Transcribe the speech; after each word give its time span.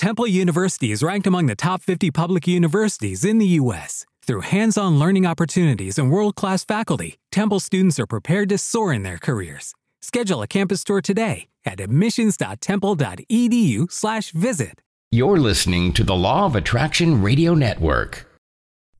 Temple 0.00 0.26
University 0.26 0.90
is 0.92 1.02
ranked 1.02 1.26
among 1.26 1.44
the 1.44 1.54
top 1.54 1.82
50 1.82 2.10
public 2.10 2.48
universities 2.48 3.22
in 3.22 3.36
the 3.36 3.48
U.S. 3.60 4.06
Through 4.26 4.40
hands 4.40 4.78
on 4.78 4.98
learning 4.98 5.26
opportunities 5.26 5.98
and 5.98 6.10
world 6.10 6.36
class 6.36 6.64
faculty, 6.64 7.18
Temple 7.30 7.60
students 7.60 8.00
are 8.00 8.06
prepared 8.06 8.48
to 8.48 8.56
soar 8.56 8.94
in 8.94 9.02
their 9.02 9.18
careers. 9.18 9.74
Schedule 10.00 10.40
a 10.40 10.46
campus 10.46 10.84
tour 10.84 11.02
today 11.02 11.48
at 11.66 11.80
admissions.temple.edu/slash 11.80 14.30
visit. 14.30 14.80
You're 15.10 15.38
listening 15.38 15.92
to 15.92 16.02
the 16.02 16.16
Law 16.16 16.46
of 16.46 16.56
Attraction 16.56 17.20
Radio 17.20 17.52
Network. 17.52 18.26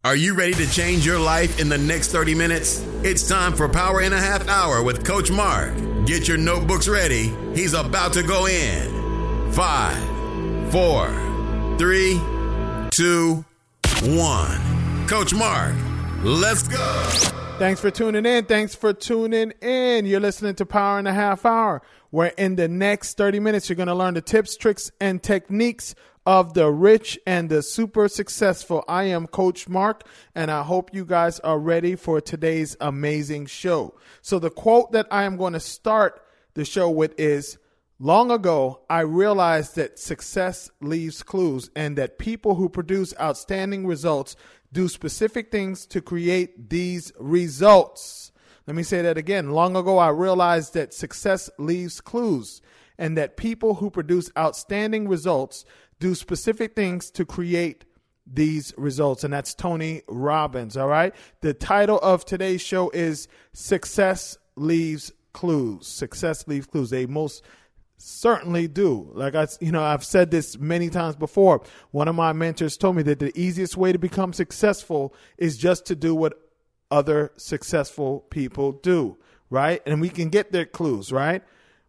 Are 0.04 0.16
you 0.16 0.34
ready 0.34 0.52
to 0.52 0.70
change 0.70 1.06
your 1.06 1.18
life 1.18 1.58
in 1.58 1.70
the 1.70 1.78
next 1.78 2.08
30 2.08 2.34
minutes? 2.34 2.84
It's 3.02 3.26
time 3.26 3.54
for 3.54 3.70
Power 3.70 4.02
in 4.02 4.12
a 4.12 4.20
Half 4.20 4.48
Hour 4.48 4.82
with 4.82 5.06
Coach 5.06 5.30
Mark. 5.30 5.72
Get 6.04 6.28
your 6.28 6.36
notebooks 6.36 6.88
ready. 6.88 7.32
He's 7.54 7.72
about 7.72 8.12
to 8.12 8.22
go 8.22 8.48
in. 8.48 9.00
Five, 9.52 10.19
four, 10.70 11.08
three, 11.78 12.20
two, 12.90 13.44
one. 14.02 15.06
Coach 15.08 15.34
Mark, 15.34 15.74
let's 16.22 16.62
go. 16.68 16.76
Thanks 17.58 17.80
for 17.80 17.90
tuning 17.90 18.24
in. 18.24 18.44
Thanks 18.44 18.76
for 18.76 18.92
tuning 18.92 19.50
in. 19.60 20.06
You're 20.06 20.20
listening 20.20 20.54
to 20.54 20.66
Power 20.66 21.00
in 21.00 21.08
a 21.08 21.12
Half 21.12 21.44
Hour, 21.44 21.82
where 22.10 22.32
in 22.38 22.54
the 22.54 22.68
next 22.68 23.16
30 23.16 23.40
minutes, 23.40 23.68
you're 23.68 23.76
going 23.76 23.88
to 23.88 23.94
learn 23.94 24.14
the 24.14 24.20
tips, 24.20 24.56
tricks, 24.56 24.92
and 25.00 25.20
techniques 25.20 25.96
of 26.24 26.54
the 26.54 26.70
rich 26.70 27.18
and 27.26 27.50
the 27.50 27.62
super 27.62 28.06
successful. 28.06 28.84
I 28.86 29.04
am 29.04 29.26
Coach 29.26 29.68
Mark, 29.68 30.04
and 30.36 30.52
I 30.52 30.62
hope 30.62 30.94
you 30.94 31.04
guys 31.04 31.40
are 31.40 31.58
ready 31.58 31.96
for 31.96 32.20
today's 32.20 32.76
amazing 32.80 33.46
show. 33.46 33.94
So, 34.22 34.38
the 34.38 34.50
quote 34.50 34.92
that 34.92 35.08
I 35.10 35.24
am 35.24 35.36
going 35.36 35.54
to 35.54 35.60
start 35.60 36.22
the 36.54 36.64
show 36.64 36.88
with 36.88 37.18
is 37.18 37.58
Long 38.02 38.30
ago, 38.30 38.80
I 38.88 39.00
realized 39.00 39.76
that 39.76 39.98
success 39.98 40.70
leaves 40.80 41.22
clues 41.22 41.68
and 41.76 41.98
that 41.98 42.18
people 42.18 42.54
who 42.54 42.70
produce 42.70 43.12
outstanding 43.20 43.86
results 43.86 44.36
do 44.72 44.88
specific 44.88 45.50
things 45.52 45.84
to 45.88 46.00
create 46.00 46.70
these 46.70 47.12
results. 47.20 48.32
Let 48.66 48.74
me 48.74 48.84
say 48.84 49.02
that 49.02 49.18
again. 49.18 49.50
Long 49.50 49.76
ago, 49.76 49.98
I 49.98 50.08
realized 50.08 50.72
that 50.72 50.94
success 50.94 51.50
leaves 51.58 52.00
clues 52.00 52.62
and 52.96 53.18
that 53.18 53.36
people 53.36 53.74
who 53.74 53.90
produce 53.90 54.30
outstanding 54.38 55.06
results 55.06 55.66
do 55.98 56.14
specific 56.14 56.74
things 56.74 57.10
to 57.10 57.26
create 57.26 57.84
these 58.26 58.72
results. 58.78 59.24
And 59.24 59.34
that's 59.34 59.54
Tony 59.54 60.00
Robbins. 60.08 60.74
All 60.74 60.88
right. 60.88 61.14
The 61.42 61.52
title 61.52 61.98
of 61.98 62.24
today's 62.24 62.62
show 62.62 62.88
is 62.94 63.28
Success 63.52 64.38
Leaves 64.56 65.12
Clues. 65.34 65.86
Success 65.86 66.48
Leaves 66.48 66.66
Clues. 66.66 66.88
They 66.88 67.04
most 67.04 67.42
certainly 68.00 68.66
do. 68.66 69.10
Like 69.12 69.34
I, 69.34 69.46
you 69.60 69.72
know, 69.72 69.82
I've 69.82 70.04
said 70.04 70.30
this 70.30 70.58
many 70.58 70.88
times 70.88 71.16
before. 71.16 71.62
One 71.90 72.08
of 72.08 72.14
my 72.14 72.32
mentors 72.32 72.76
told 72.76 72.96
me 72.96 73.02
that 73.04 73.18
the 73.18 73.38
easiest 73.38 73.76
way 73.76 73.92
to 73.92 73.98
become 73.98 74.32
successful 74.32 75.14
is 75.36 75.58
just 75.58 75.86
to 75.86 75.94
do 75.94 76.14
what 76.14 76.40
other 76.90 77.32
successful 77.36 78.20
people 78.30 78.72
do, 78.72 79.16
right? 79.50 79.82
And 79.86 80.00
we 80.00 80.08
can 80.08 80.28
get 80.30 80.50
their 80.50 80.64
clues, 80.64 81.12
right? 81.12 81.42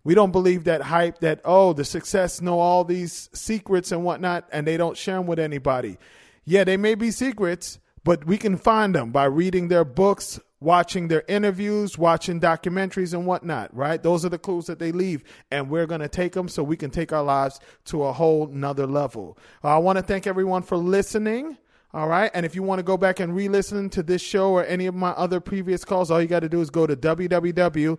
We 0.04 0.16
don't 0.16 0.32
believe 0.32 0.66
that 0.66 0.82
hype 0.82 1.20
that, 1.20 1.42
oh, 1.46 1.74
the 1.74 1.86
success 1.86 2.42
know 2.42 2.60
all 2.60 2.84
these 2.84 3.30
secrets 3.34 3.92
and 3.92 4.04
whatnot, 4.04 4.48
and 4.52 4.66
they 4.66 4.78
don't 4.78 4.98
share 4.98 5.16
them 5.18 5.28
with 5.28 5.40
anybody. 5.40 5.98
Yeah, 6.44 6.64
they 6.64 6.78
may 6.78 6.96
be 6.96 7.12
secrets, 7.12 7.80
but 8.04 8.26
we 8.26 8.38
can 8.38 8.58
find 8.58 8.96
them 8.96 9.12
by 9.12 9.26
reading 9.26 9.68
their 9.68 9.86
books, 9.86 10.40
watching 10.62 11.10
their 11.10 11.24
interviews, 11.28 11.98
watching 11.98 12.40
documentaries 12.40 13.14
and 13.14 13.26
whatnot, 13.26 13.76
right? 13.76 14.02
Those 14.02 14.24
are 14.24 14.30
the 14.30 14.38
clues 14.38 14.68
that 14.68 14.80
they 14.80 14.94
leave. 14.94 15.26
And 15.52 15.70
we're 15.70 15.88
going 15.88 16.02
to 16.02 16.08
take 16.08 16.32
them 16.34 16.48
so 16.48 16.64
we 16.64 16.78
can 16.78 16.92
take 16.92 17.12
our 17.12 17.24
lives 17.24 17.60
to 17.86 18.04
a 18.04 18.14
whole 18.14 18.48
nother 18.48 18.88
level. 18.88 19.38
I 19.64 19.80
want 19.80 19.98
to 19.98 20.04
thank 20.04 20.26
everyone 20.28 20.62
for 20.62 20.78
listening. 20.78 21.58
All 21.94 22.08
right. 22.08 22.32
And 22.34 22.46
if 22.46 22.56
you 22.56 22.64
want 22.64 22.80
to 22.80 22.84
go 22.84 22.96
back 22.96 23.20
and 23.20 23.36
re 23.36 23.50
listen 23.50 23.90
to 23.90 24.02
this 24.02 24.22
show 24.22 24.52
or 24.52 24.64
any 24.64 24.86
of 24.86 24.96
my 24.96 25.10
other 25.10 25.42
previous 25.42 25.84
calls, 25.84 26.10
all 26.10 26.22
you 26.22 26.28
got 26.28 26.40
to 26.40 26.48
do 26.48 26.62
is 26.62 26.70
go 26.70 26.88
to 26.88 26.96
www.powerhh.com. 26.96 27.98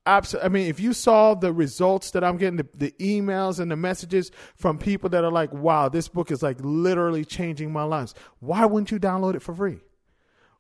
I 0.10 0.48
mean, 0.48 0.70
if 0.70 0.80
you 0.80 0.94
saw 0.94 1.34
the 1.34 1.52
results 1.52 2.12
that 2.12 2.24
I'm 2.24 2.38
getting, 2.38 2.56
the, 2.56 2.66
the, 2.74 2.94
emails 2.98 3.60
and 3.60 3.70
the 3.70 3.76
messages 3.76 4.32
from 4.56 4.78
people 4.78 5.10
that 5.10 5.26
are 5.26 5.32
like, 5.32 5.52
wow, 5.52 5.90
this 5.90 6.08
book 6.08 6.32
is 6.32 6.42
like 6.42 6.56
literally 6.62 7.26
changing 7.26 7.74
my 7.74 7.84
lives. 7.84 8.16
Why 8.40 8.66
wouldn't 8.66 8.90
you 8.90 9.02
download 9.02 9.36
it 9.36 9.42
for 9.42 9.54
free? 9.54 9.82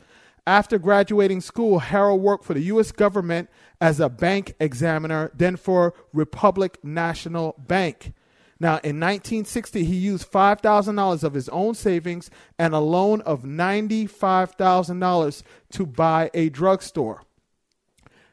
After 0.48 0.80
graduating 0.80 1.42
school, 1.42 1.80
Harold 1.80 2.22
worked 2.22 2.44
for 2.44 2.56
the 2.56 2.64
U.S. 2.64 2.92
government 2.92 3.50
as 3.80 4.00
a 4.00 4.10
bank 4.10 4.56
examiner, 4.60 5.32
then 5.36 5.56
for 5.56 5.94
Republic 6.14 6.80
National 6.84 7.56
Bank. 7.60 8.14
Now, 8.62 8.82
in 8.84 9.00
1960, 9.00 9.86
he 9.86 9.96
used 9.96 10.30
$5,000 10.30 11.24
of 11.24 11.34
his 11.34 11.48
own 11.50 11.76
savings 11.76 12.30
and 12.58 12.74
a 12.74 12.80
loan 12.80 13.22
of 13.22 13.44
$95,000 13.44 15.44
to 15.72 15.86
buy 15.86 16.30
a 16.34 16.50
drugstore. 16.50 17.24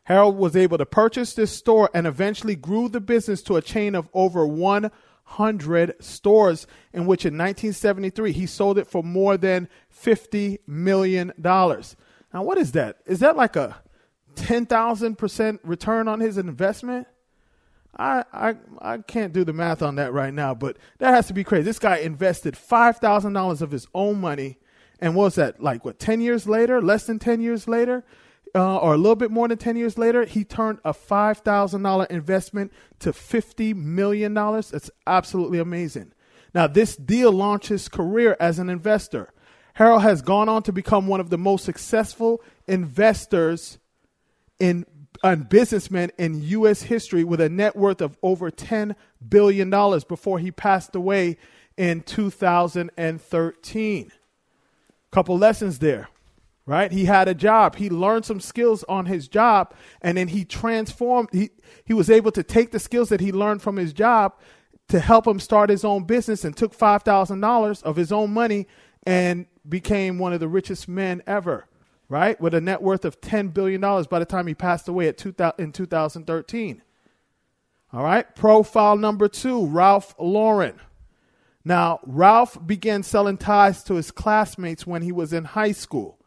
Harold 0.04 0.36
was 0.36 0.56
able 0.56 0.78
to 0.78 0.86
purchase 0.86 1.34
this 1.34 1.52
store 1.52 1.90
and 1.94 2.06
eventually 2.06 2.56
grew 2.56 2.88
the 2.88 3.00
business 3.00 3.42
to 3.42 3.56
a 3.56 3.62
chain 3.62 3.94
of 3.94 4.08
over 4.14 4.46
100 4.46 5.94
stores, 6.00 6.66
in 6.92 7.06
which 7.06 7.24
in 7.24 7.34
1973 7.34 8.32
he 8.32 8.46
sold 8.46 8.78
it 8.78 8.86
for 8.86 9.04
more 9.04 9.36
than 9.36 9.68
$50 9.92 10.58
million. 10.66 11.32
Now, 11.38 11.72
what 12.32 12.58
is 12.58 12.72
that? 12.72 12.98
Is 13.06 13.20
that 13.20 13.36
like 13.36 13.56
a 13.56 13.76
10,000% 14.34 15.58
return 15.62 16.08
on 16.08 16.20
his 16.20 16.36
investment? 16.36 17.06
I, 17.98 18.24
I 18.32 18.54
I 18.80 18.98
can't 18.98 19.32
do 19.32 19.44
the 19.44 19.52
math 19.52 19.82
on 19.82 19.96
that 19.96 20.12
right 20.12 20.32
now, 20.32 20.54
but 20.54 20.76
that 20.98 21.14
has 21.14 21.26
to 21.28 21.32
be 21.32 21.44
crazy. 21.44 21.62
This 21.64 21.78
guy 21.78 21.96
invested 21.98 22.56
five 22.56 22.98
thousand 22.98 23.32
dollars 23.32 23.62
of 23.62 23.70
his 23.70 23.86
own 23.94 24.20
money, 24.20 24.58
and 25.00 25.14
what 25.14 25.24
was 25.24 25.34
that 25.36 25.62
like? 25.62 25.84
What 25.84 25.98
ten 25.98 26.20
years 26.20 26.46
later? 26.46 26.82
Less 26.82 27.06
than 27.06 27.18
ten 27.18 27.40
years 27.40 27.66
later, 27.66 28.04
uh, 28.54 28.76
or 28.78 28.94
a 28.94 28.98
little 28.98 29.16
bit 29.16 29.30
more 29.30 29.48
than 29.48 29.58
ten 29.58 29.76
years 29.76 29.96
later, 29.96 30.24
he 30.24 30.44
turned 30.44 30.78
a 30.84 30.92
five 30.92 31.38
thousand 31.38 31.82
dollar 31.82 32.04
investment 32.10 32.72
to 33.00 33.12
fifty 33.12 33.72
million 33.72 34.34
dollars. 34.34 34.70
That's 34.70 34.90
absolutely 35.06 35.58
amazing. 35.58 36.12
Now, 36.54 36.66
this 36.66 36.96
deal 36.96 37.32
launched 37.32 37.68
his 37.68 37.88
career 37.88 38.36
as 38.40 38.58
an 38.58 38.68
investor. 38.68 39.32
Harold 39.74 40.02
has 40.02 40.22
gone 40.22 40.48
on 40.48 40.62
to 40.62 40.72
become 40.72 41.06
one 41.06 41.20
of 41.20 41.28
the 41.28 41.36
most 41.36 41.64
successful 41.64 42.42
investors 42.66 43.78
in 44.58 44.86
a 45.32 45.36
businessman 45.36 46.10
in 46.18 46.42
U.S. 46.42 46.82
history 46.82 47.24
with 47.24 47.40
a 47.40 47.48
net 47.48 47.76
worth 47.76 48.00
of 48.00 48.16
over 48.22 48.50
$10 48.50 48.94
billion 49.28 49.70
before 49.70 50.38
he 50.38 50.50
passed 50.50 50.94
away 50.94 51.36
in 51.76 52.02
2013. 52.02 54.12
Couple 55.10 55.38
lessons 55.38 55.78
there, 55.78 56.08
right? 56.66 56.92
He 56.92 57.06
had 57.06 57.28
a 57.28 57.34
job. 57.34 57.76
He 57.76 57.88
learned 57.88 58.24
some 58.24 58.40
skills 58.40 58.84
on 58.84 59.06
his 59.06 59.28
job, 59.28 59.72
and 60.02 60.18
then 60.18 60.28
he 60.28 60.44
transformed. 60.44 61.30
He, 61.32 61.50
he 61.84 61.94
was 61.94 62.10
able 62.10 62.32
to 62.32 62.42
take 62.42 62.72
the 62.72 62.80
skills 62.80 63.08
that 63.08 63.20
he 63.20 63.32
learned 63.32 63.62
from 63.62 63.76
his 63.76 63.92
job 63.92 64.34
to 64.88 65.00
help 65.00 65.26
him 65.26 65.40
start 65.40 65.70
his 65.70 65.84
own 65.84 66.04
business 66.04 66.44
and 66.44 66.56
took 66.56 66.76
$5,000 66.76 67.82
of 67.82 67.96
his 67.96 68.12
own 68.12 68.32
money 68.32 68.66
and 69.04 69.46
became 69.68 70.18
one 70.18 70.32
of 70.32 70.40
the 70.40 70.48
richest 70.48 70.88
men 70.88 71.22
ever 71.26 71.66
right? 72.08 72.40
With 72.40 72.54
a 72.54 72.60
net 72.60 72.82
worth 72.82 73.04
of 73.04 73.20
$10 73.20 73.52
billion 73.52 73.80
by 73.80 74.18
the 74.18 74.24
time 74.24 74.46
he 74.46 74.54
passed 74.54 74.88
away 74.88 75.08
at 75.08 75.18
2000, 75.18 75.54
in 75.58 75.72
2013. 75.72 76.82
All 77.92 78.02
right, 78.02 78.34
profile 78.34 78.96
number 78.96 79.28
two 79.28 79.66
Ralph 79.66 80.14
Lauren. 80.18 80.80
Now, 81.64 82.00
Ralph 82.04 82.64
began 82.64 83.02
selling 83.02 83.38
ties 83.38 83.82
to 83.84 83.94
his 83.94 84.10
classmates 84.10 84.86
when 84.86 85.02
he 85.02 85.12
was 85.12 85.32
in 85.32 85.44
high 85.44 85.72
school. 85.72 86.18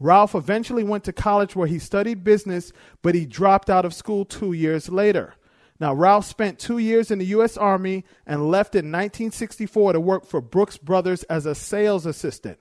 Ralph 0.00 0.34
eventually 0.34 0.84
went 0.84 1.04
to 1.04 1.12
college 1.12 1.56
where 1.56 1.66
he 1.66 1.78
studied 1.78 2.24
business, 2.24 2.72
but 3.02 3.14
he 3.14 3.26
dropped 3.26 3.68
out 3.68 3.84
of 3.84 3.94
school 3.94 4.24
two 4.24 4.52
years 4.52 4.88
later. 4.88 5.34
Now, 5.80 5.94
Ralph 5.94 6.24
spent 6.24 6.58
two 6.58 6.78
years 6.78 7.10
in 7.10 7.18
the 7.18 7.26
U.S. 7.26 7.56
Army 7.56 8.04
and 8.26 8.50
left 8.50 8.74
in 8.74 8.86
1964 8.86 9.92
to 9.92 10.00
work 10.00 10.26
for 10.26 10.40
Brooks 10.40 10.76
Brothers 10.76 11.22
as 11.24 11.46
a 11.46 11.54
sales 11.54 12.06
assistant. 12.06 12.58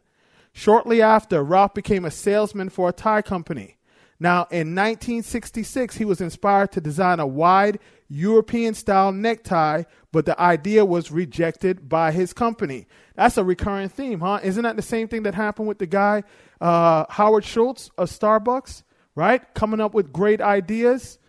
Shortly 0.57 1.03
after, 1.03 1.43
Ralph 1.43 1.75
became 1.75 2.03
a 2.03 2.09
salesman 2.09 2.69
for 2.69 2.89
a 2.89 2.91
tie 2.91 3.21
company. 3.21 3.77
Now, 4.19 4.47
in 4.49 4.73
1966, 4.73 5.97
he 5.97 6.03
was 6.03 6.19
inspired 6.19 6.71
to 6.71 6.81
design 6.81 7.19
a 7.19 7.27
wide 7.27 7.77
European 8.09 8.73
style 8.73 9.11
necktie, 9.11 9.83
but 10.11 10.25
the 10.25 10.41
idea 10.41 10.83
was 10.83 11.11
rejected 11.11 11.87
by 11.87 12.11
his 12.11 12.33
company. 12.33 12.87
That's 13.13 13.37
a 13.37 13.43
recurring 13.43 13.89
theme, 13.89 14.19
huh? 14.21 14.39
Isn't 14.41 14.63
that 14.63 14.77
the 14.77 14.81
same 14.81 15.07
thing 15.07 15.21
that 15.23 15.35
happened 15.35 15.67
with 15.67 15.77
the 15.77 15.85
guy, 15.85 16.23
uh, 16.59 17.05
Howard 17.07 17.45
Schultz 17.45 17.91
of 17.95 18.09
Starbucks, 18.09 18.81
right? 19.13 19.53
Coming 19.53 19.79
up 19.79 19.93
with 19.93 20.11
great 20.11 20.41
ideas, 20.41 21.19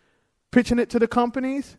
pitching 0.53 0.79
it 0.79 0.89
to 0.89 0.99
the 0.99 1.07
companies, 1.07 1.77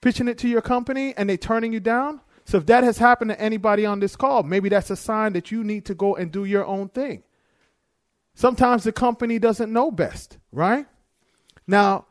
pitching 0.00 0.26
it 0.26 0.38
to 0.38 0.48
your 0.48 0.60
company, 0.60 1.14
and 1.16 1.30
they 1.30 1.36
turning 1.36 1.72
you 1.72 1.78
down? 1.78 2.20
So 2.44 2.58
if 2.58 2.66
that 2.66 2.84
has 2.84 2.98
happened 2.98 3.30
to 3.30 3.40
anybody 3.40 3.86
on 3.86 4.00
this 4.00 4.16
call, 4.16 4.42
maybe 4.42 4.68
that's 4.68 4.90
a 4.90 4.96
sign 4.96 5.32
that 5.32 5.50
you 5.50 5.64
need 5.64 5.86
to 5.86 5.94
go 5.94 6.14
and 6.14 6.30
do 6.30 6.44
your 6.44 6.66
own 6.66 6.88
thing. 6.88 7.22
Sometimes 8.34 8.84
the 8.84 8.92
company 8.92 9.38
doesn't 9.38 9.72
know 9.72 9.90
best, 9.90 10.38
right? 10.52 10.86
Now, 11.66 12.06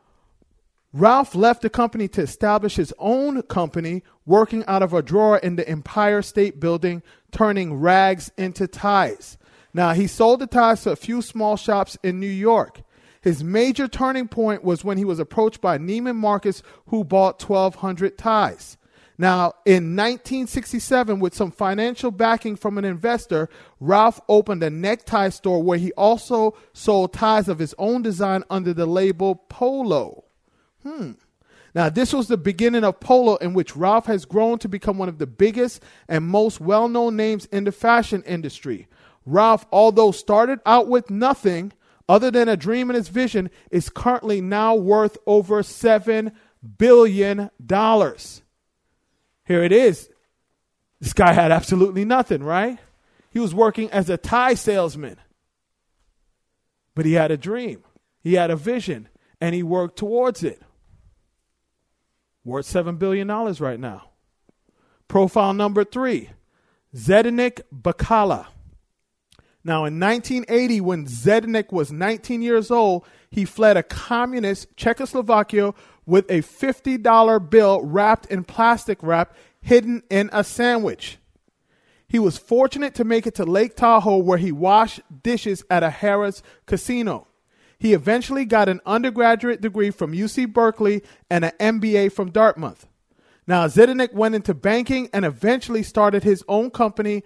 Ralph 0.92 1.34
left 1.34 1.62
the 1.62 1.70
company 1.70 2.08
to 2.08 2.22
establish 2.22 2.76
his 2.76 2.94
own 2.98 3.42
company, 3.42 4.02
working 4.26 4.64
out 4.66 4.82
of 4.82 4.92
a 4.92 5.02
drawer 5.02 5.38
in 5.38 5.56
the 5.56 5.68
Empire 5.68 6.22
State 6.22 6.60
Building, 6.60 7.02
turning 7.32 7.74
rags 7.74 8.30
into 8.38 8.66
ties. 8.66 9.36
Now, 9.72 9.92
he 9.92 10.06
sold 10.06 10.40
the 10.40 10.46
ties 10.46 10.84
to 10.84 10.92
a 10.92 10.96
few 10.96 11.20
small 11.20 11.56
shops 11.56 11.98
in 12.04 12.20
New 12.20 12.26
York. 12.26 12.82
His 13.22 13.42
major 13.42 13.88
turning 13.88 14.28
point 14.28 14.62
was 14.62 14.84
when 14.84 14.96
he 14.96 15.04
was 15.04 15.18
approached 15.18 15.60
by 15.60 15.78
Neiman 15.78 16.16
Marcus, 16.16 16.62
who 16.86 17.02
bought 17.02 17.42
1,200 17.42 18.16
ties. 18.16 18.76
Now, 19.16 19.52
in 19.64 19.94
1967, 19.96 21.20
with 21.20 21.34
some 21.34 21.52
financial 21.52 22.10
backing 22.10 22.56
from 22.56 22.78
an 22.78 22.84
investor, 22.84 23.48
Ralph 23.78 24.20
opened 24.28 24.62
a 24.62 24.70
necktie 24.70 25.28
store 25.28 25.62
where 25.62 25.78
he 25.78 25.92
also 25.92 26.56
sold 26.72 27.12
ties 27.12 27.48
of 27.48 27.60
his 27.60 27.74
own 27.78 28.02
design 28.02 28.42
under 28.50 28.74
the 28.74 28.86
label 28.86 29.36
Polo. 29.48 30.24
Hmm. 30.82 31.12
Now, 31.74 31.88
this 31.88 32.12
was 32.12 32.28
the 32.28 32.36
beginning 32.36 32.84
of 32.84 33.00
Polo, 33.00 33.36
in 33.36 33.54
which 33.54 33.76
Ralph 33.76 34.06
has 34.06 34.24
grown 34.24 34.58
to 34.60 34.68
become 34.68 34.98
one 34.98 35.08
of 35.08 35.18
the 35.18 35.26
biggest 35.26 35.82
and 36.08 36.24
most 36.24 36.60
well 36.60 36.88
known 36.88 37.16
names 37.16 37.46
in 37.46 37.64
the 37.64 37.72
fashion 37.72 38.22
industry. 38.24 38.88
Ralph, 39.26 39.66
although 39.72 40.12
started 40.12 40.60
out 40.66 40.88
with 40.88 41.10
nothing 41.10 41.72
other 42.08 42.30
than 42.30 42.48
a 42.48 42.56
dream 42.56 42.90
and 42.90 42.96
his 42.96 43.08
vision, 43.08 43.50
is 43.70 43.88
currently 43.88 44.40
now 44.40 44.74
worth 44.74 45.16
over 45.26 45.62
$7 45.62 46.32
billion. 46.78 47.50
Here 49.44 49.62
it 49.62 49.72
is. 49.72 50.08
This 51.00 51.12
guy 51.12 51.32
had 51.32 51.52
absolutely 51.52 52.04
nothing, 52.04 52.42
right? 52.42 52.78
He 53.30 53.38
was 53.38 53.54
working 53.54 53.90
as 53.90 54.08
a 54.08 54.16
tie 54.16 54.54
salesman. 54.54 55.18
But 56.94 57.04
he 57.04 57.14
had 57.14 57.30
a 57.30 57.36
dream, 57.36 57.82
he 58.22 58.34
had 58.34 58.50
a 58.50 58.56
vision, 58.56 59.08
and 59.40 59.54
he 59.54 59.62
worked 59.62 59.98
towards 59.98 60.44
it. 60.44 60.62
Worth 62.44 62.66
$7 62.66 62.98
billion 62.98 63.26
right 63.28 63.80
now. 63.80 64.10
Profile 65.08 65.54
number 65.54 65.84
three 65.84 66.30
Zdenek 66.94 67.62
Bakala. 67.74 68.46
Now, 69.66 69.86
in 69.86 69.98
1980, 69.98 70.80
when 70.82 71.06
Zdenek 71.06 71.72
was 71.72 71.90
19 71.90 72.42
years 72.42 72.70
old, 72.70 73.06
he 73.30 73.46
fled 73.46 73.78
a 73.78 73.82
communist 73.82 74.76
Czechoslovakia 74.76 75.72
with 76.06 76.30
a 76.30 76.42
$50 76.42 77.50
bill 77.50 77.82
wrapped 77.82 78.26
in 78.26 78.44
plastic 78.44 78.98
wrap 79.02 79.34
hidden 79.60 80.02
in 80.10 80.30
a 80.32 80.44
sandwich. 80.44 81.18
He 82.06 82.18
was 82.18 82.38
fortunate 82.38 82.94
to 82.96 83.04
make 83.04 83.26
it 83.26 83.34
to 83.36 83.44
Lake 83.44 83.74
Tahoe 83.76 84.18
where 84.18 84.38
he 84.38 84.52
washed 84.52 85.00
dishes 85.22 85.64
at 85.70 85.82
a 85.82 85.88
Harrah's 85.88 86.42
casino. 86.66 87.26
He 87.78 87.92
eventually 87.92 88.44
got 88.44 88.68
an 88.68 88.80
undergraduate 88.86 89.60
degree 89.60 89.90
from 89.90 90.12
UC 90.12 90.52
Berkeley 90.52 91.02
and 91.28 91.44
an 91.44 91.52
MBA 91.58 92.12
from 92.12 92.30
Dartmouth. 92.30 92.86
Now, 93.46 93.66
Zdenek 93.66 94.12
went 94.12 94.34
into 94.34 94.54
banking 94.54 95.10
and 95.12 95.24
eventually 95.24 95.82
started 95.82 96.22
his 96.22 96.42
own 96.48 96.70
company, 96.70 97.24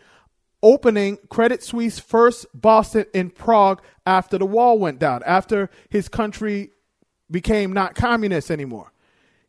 opening 0.62 1.18
Credit 1.28 1.62
Suisse 1.62 1.98
First 1.98 2.46
Boston 2.54 3.04
in 3.14 3.30
Prague 3.30 3.82
after 4.04 4.38
the 4.38 4.46
wall 4.46 4.78
went 4.78 4.98
down, 4.98 5.22
after 5.24 5.70
his 5.90 6.08
country 6.08 6.70
became 7.30 7.72
not 7.72 7.94
communist 7.94 8.50
anymore. 8.50 8.92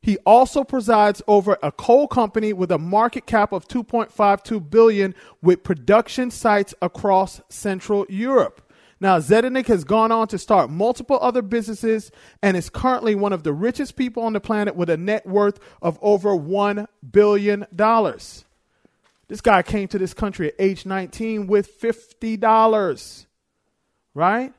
He 0.01 0.17
also 0.19 0.63
presides 0.63 1.21
over 1.27 1.57
a 1.62 1.71
coal 1.71 2.07
company 2.07 2.53
with 2.53 2.71
a 2.71 2.77
market 2.77 3.25
cap 3.25 3.51
of 3.51 3.67
2.52 3.67 4.69
billion 4.69 5.13
with 5.41 5.63
production 5.63 6.31
sites 6.31 6.74
across 6.81 7.41
Central 7.50 8.05
Europe. 8.07 8.62
Now, 9.01 9.19
Zdenek 9.19 9.67
has 9.67 9.86
gone 9.86 10.12
on 10.12 10.27
to 10.29 10.38
start 10.38 10.69
multiple 10.69 11.19
other 11.21 11.41
businesses 11.41 12.12
and 12.41 12.57
is 12.57 12.69
currently 12.69 13.15
one 13.15 13.31
of 13.31 13.43
the 13.43 13.53
richest 13.53 13.95
people 13.95 14.24
on 14.24 14.33
the 14.33 14.41
planet 14.41 14.75
with 14.75 14.89
a 14.89 14.98
net 14.98 15.25
worth 15.25 15.59
of 15.81 15.98
over 16.01 16.31
$1 16.31 16.86
billion. 17.09 17.65
This 19.29 19.41
guy 19.41 19.62
came 19.62 19.88
to 19.89 19.98
this 19.98 20.13
country 20.13 20.50
at 20.50 20.55
age 20.59 20.86
19 20.86 21.48
with 21.48 21.79
$50, 21.79 23.25
right? 24.13 24.53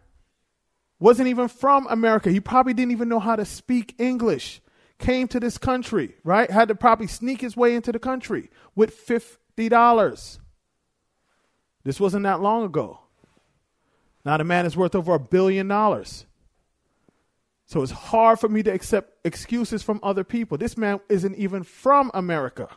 Wasn't 1.00 1.28
even 1.28 1.48
from 1.48 1.86
America. 1.88 2.30
He 2.30 2.40
probably 2.40 2.74
didn't 2.74 2.92
even 2.92 3.08
know 3.08 3.18
how 3.18 3.34
to 3.34 3.44
speak 3.44 3.94
English. 3.98 4.60
Came 4.98 5.26
to 5.28 5.40
this 5.40 5.56
country, 5.56 6.14
right? 6.22 6.50
Had 6.50 6.68
to 6.68 6.74
probably 6.74 7.06
sneak 7.06 7.40
his 7.40 7.56
way 7.56 7.74
into 7.74 7.90
the 7.90 7.98
country 7.98 8.50
with 8.76 8.94
$50. 9.06 10.38
This 11.84 11.98
wasn't 11.98 12.24
that 12.24 12.42
long 12.42 12.64
ago. 12.64 13.00
Now 14.26 14.36
the 14.36 14.44
man 14.44 14.66
is 14.66 14.76
worth 14.76 14.94
over 14.94 15.14
a 15.14 15.18
billion 15.18 15.66
dollars. 15.68 16.26
So 17.64 17.82
it's 17.82 17.92
hard 17.92 18.38
for 18.40 18.48
me 18.48 18.62
to 18.64 18.70
accept 18.70 19.14
excuses 19.24 19.82
from 19.82 20.00
other 20.02 20.24
people. 20.24 20.58
This 20.58 20.76
man 20.76 21.00
isn't 21.08 21.36
even 21.36 21.62
from 21.62 22.10
America. 22.12 22.68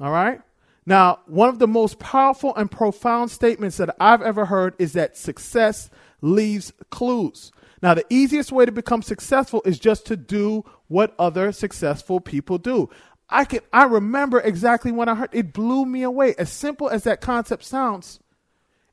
All 0.00 0.12
right? 0.12 0.40
Now, 0.86 1.20
one 1.26 1.48
of 1.48 1.58
the 1.58 1.66
most 1.66 1.98
powerful 1.98 2.54
and 2.54 2.70
profound 2.70 3.30
statements 3.30 3.78
that 3.78 3.94
I've 3.98 4.22
ever 4.22 4.44
heard 4.44 4.74
is 4.78 4.92
that 4.92 5.16
success 5.16 5.90
leaves 6.24 6.72
clues. 6.90 7.52
Now, 7.82 7.94
the 7.94 8.06
easiest 8.08 8.50
way 8.50 8.64
to 8.64 8.72
become 8.72 9.02
successful 9.02 9.62
is 9.64 9.78
just 9.78 10.06
to 10.06 10.16
do 10.16 10.64
what 10.88 11.14
other 11.18 11.52
successful 11.52 12.20
people 12.20 12.58
do. 12.58 12.88
I 13.28 13.44
can 13.44 13.60
I 13.72 13.84
remember 13.84 14.40
exactly 14.40 14.92
when 14.92 15.08
I 15.08 15.14
heard 15.14 15.30
it 15.32 15.52
blew 15.52 15.84
me 15.84 16.02
away. 16.02 16.34
As 16.38 16.50
simple 16.50 16.88
as 16.88 17.04
that 17.04 17.20
concept 17.20 17.64
sounds, 17.64 18.20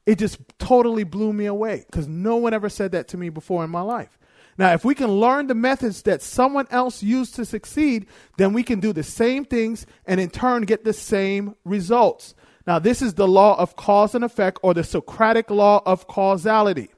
it 0.06 0.18
just 0.18 0.40
totally 0.58 1.04
blew 1.04 1.32
me 1.32 1.46
away 1.46 1.86
because 1.86 2.08
no 2.08 2.38
one 2.38 2.54
ever 2.54 2.70
said 2.70 2.92
that 2.94 3.08
to 3.10 3.18
me 3.18 3.30
before 3.30 3.64
in 3.64 3.70
my 3.70 3.82
life. 3.82 4.18
Now, 4.58 4.74
if 4.74 4.84
we 4.84 4.96
can 4.96 5.10
learn 5.10 5.48
the 5.48 5.56
methods 5.56 6.02
that 6.04 6.22
someone 6.22 6.68
else 6.70 7.02
used 7.02 7.36
to 7.36 7.46
succeed, 7.46 8.08
then 8.38 8.54
we 8.54 8.64
can 8.64 8.80
do 8.80 8.94
the 8.94 9.04
same 9.04 9.46
things 9.46 9.86
and 10.06 10.20
in 10.20 10.30
turn 10.30 10.64
get 10.64 10.84
the 10.84 10.94
same 10.94 11.56
results. 11.64 12.36
Now, 12.68 12.78
this 12.80 13.02
is 13.02 13.14
the 13.14 13.28
law 13.28 13.58
of 13.58 13.76
cause 13.76 14.14
and 14.16 14.24
effect 14.24 14.60
or 14.62 14.74
the 14.74 14.84
Socratic 14.84 15.50
law 15.50 15.82
of 15.86 16.08
causality. 16.08 16.90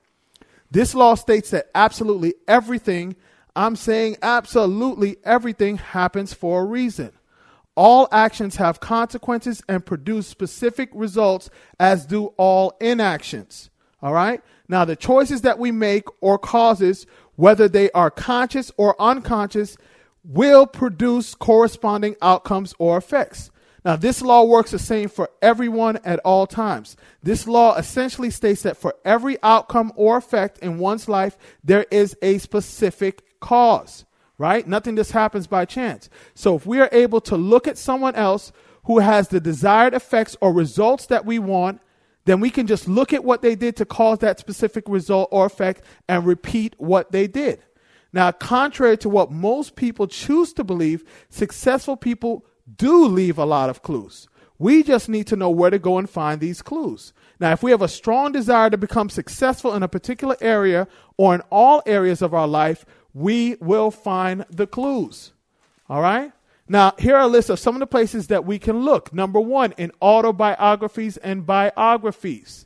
This 0.73 0.95
law 0.95 1.13
states 1.13 1.51
that 1.51 1.69
absolutely 1.75 2.33
everything, 2.47 3.15
I'm 3.55 3.75
saying 3.75 4.17
absolutely 4.23 5.17
everything, 5.23 5.77
happens 5.77 6.33
for 6.33 6.63
a 6.63 6.65
reason. 6.65 7.11
All 7.75 8.07
actions 8.11 8.55
have 8.55 8.79
consequences 8.79 9.61
and 9.69 9.85
produce 9.85 10.25
specific 10.25 10.89
results, 10.91 11.51
as 11.79 12.07
do 12.07 12.33
all 12.37 12.75
inactions. 12.81 13.69
All 14.01 14.13
right? 14.13 14.41
Now, 14.67 14.83
the 14.83 14.95
choices 14.95 15.41
that 15.41 15.59
we 15.59 15.71
make 15.71 16.05
or 16.21 16.39
causes, 16.39 17.05
whether 17.35 17.67
they 17.67 17.91
are 17.91 18.09
conscious 18.09 18.71
or 18.75 18.99
unconscious, 18.99 19.77
will 20.23 20.65
produce 20.65 21.35
corresponding 21.35 22.15
outcomes 22.19 22.73
or 22.79 22.97
effects. 22.97 23.51
Now, 23.85 23.95
this 23.97 24.21
law 24.21 24.43
works 24.43 24.71
the 24.71 24.79
same 24.79 25.09
for 25.09 25.29
everyone 25.41 25.97
at 26.05 26.19
all 26.19 26.47
times. 26.47 26.95
This 27.21 27.47
law 27.47 27.75
essentially 27.75 28.29
states 28.29 28.63
that 28.63 28.77
for 28.77 28.95
every 29.03 29.37
outcome 29.43 29.91
or 29.95 30.17
effect 30.17 30.59
in 30.59 30.77
one's 30.77 31.09
life, 31.09 31.37
there 31.63 31.85
is 31.91 32.15
a 32.21 32.37
specific 32.37 33.39
cause 33.39 34.05
right? 34.37 34.67
Nothing 34.67 34.95
just 34.95 35.11
happens 35.11 35.47
by 35.47 35.65
chance. 35.65 36.09
So 36.33 36.55
if 36.55 36.65
we 36.65 36.79
are 36.79 36.89
able 36.91 37.21
to 37.21 37.37
look 37.37 37.67
at 37.67 37.77
someone 37.77 38.15
else 38.15 38.51
who 38.85 38.99
has 38.99 39.29
the 39.29 39.39
desired 39.39 39.93
effects 39.93 40.35
or 40.41 40.53
results 40.53 41.05
that 41.07 41.25
we 41.25 41.39
want, 41.39 41.79
then 42.25 42.39
we 42.39 42.49
can 42.49 42.67
just 42.67 42.87
look 42.87 43.13
at 43.13 43.23
what 43.23 43.41
they 43.41 43.55
did 43.55 43.75
to 43.77 43.85
cause 43.85 44.19
that 44.19 44.39
specific 44.39 44.85
result 44.87 45.29
or 45.31 45.45
effect 45.45 45.83
and 46.07 46.25
repeat 46.25 46.75
what 46.77 47.11
they 47.11 47.27
did. 47.27 47.63
Now, 48.11 48.31
contrary 48.31 48.97
to 48.97 49.09
what 49.09 49.31
most 49.31 49.75
people 49.75 50.07
choose 50.07 50.53
to 50.53 50.63
believe, 50.63 51.03
successful 51.29 51.97
people 51.97 52.45
do 52.77 53.05
leave 53.05 53.37
a 53.37 53.45
lot 53.45 53.69
of 53.69 53.81
clues. 53.81 54.27
We 54.59 54.83
just 54.83 55.09
need 55.09 55.27
to 55.27 55.35
know 55.35 55.49
where 55.49 55.69
to 55.69 55.79
go 55.79 55.97
and 55.97 56.09
find 56.09 56.39
these 56.39 56.61
clues. 56.61 57.11
Now, 57.39 57.51
if 57.51 57.63
we 57.63 57.71
have 57.71 57.81
a 57.81 57.87
strong 57.87 58.31
desire 58.31 58.69
to 58.69 58.77
become 58.77 59.09
successful 59.09 59.73
in 59.73 59.83
a 59.83 59.87
particular 59.87 60.37
area 60.39 60.87
or 61.17 61.35
in 61.35 61.41
all 61.49 61.81
areas 61.85 62.21
of 62.21 62.33
our 62.33 62.47
life, 62.47 62.85
we 63.13 63.57
will 63.59 63.91
find 63.91 64.45
the 64.49 64.67
clues. 64.67 65.33
All 65.89 66.01
right? 66.01 66.31
Now, 66.67 66.93
here 66.97 67.15
are 67.15 67.23
a 67.23 67.27
list 67.27 67.49
of 67.49 67.59
some 67.59 67.75
of 67.75 67.79
the 67.79 67.87
places 67.87 68.27
that 68.27 68.45
we 68.45 68.57
can 68.57 68.81
look. 68.81 69.13
Number 69.13 69.39
one, 69.39 69.73
in 69.73 69.91
autobiographies 70.01 71.17
and 71.17 71.45
biographies. 71.45 72.65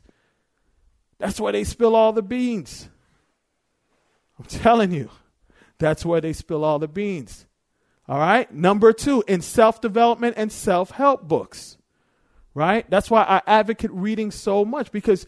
That's 1.18 1.40
where 1.40 1.52
they 1.52 1.64
spill 1.64 1.96
all 1.96 2.12
the 2.12 2.22
beans. 2.22 2.88
I'm 4.38 4.44
telling 4.44 4.92
you, 4.92 5.10
that's 5.78 6.06
where 6.06 6.20
they 6.20 6.32
spill 6.32 6.64
all 6.64 6.78
the 6.78 6.86
beans. 6.86 7.46
All 8.08 8.18
right? 8.18 8.52
Number 8.52 8.92
two, 8.92 9.22
in 9.28 9.42
self 9.42 9.80
development 9.80 10.34
and 10.38 10.50
self 10.50 10.90
help 10.90 11.28
books. 11.28 11.76
Right? 12.54 12.88
That's 12.90 13.10
why 13.10 13.22
I 13.22 13.42
advocate 13.46 13.92
reading 13.92 14.30
so 14.30 14.64
much 14.64 14.90
because 14.90 15.26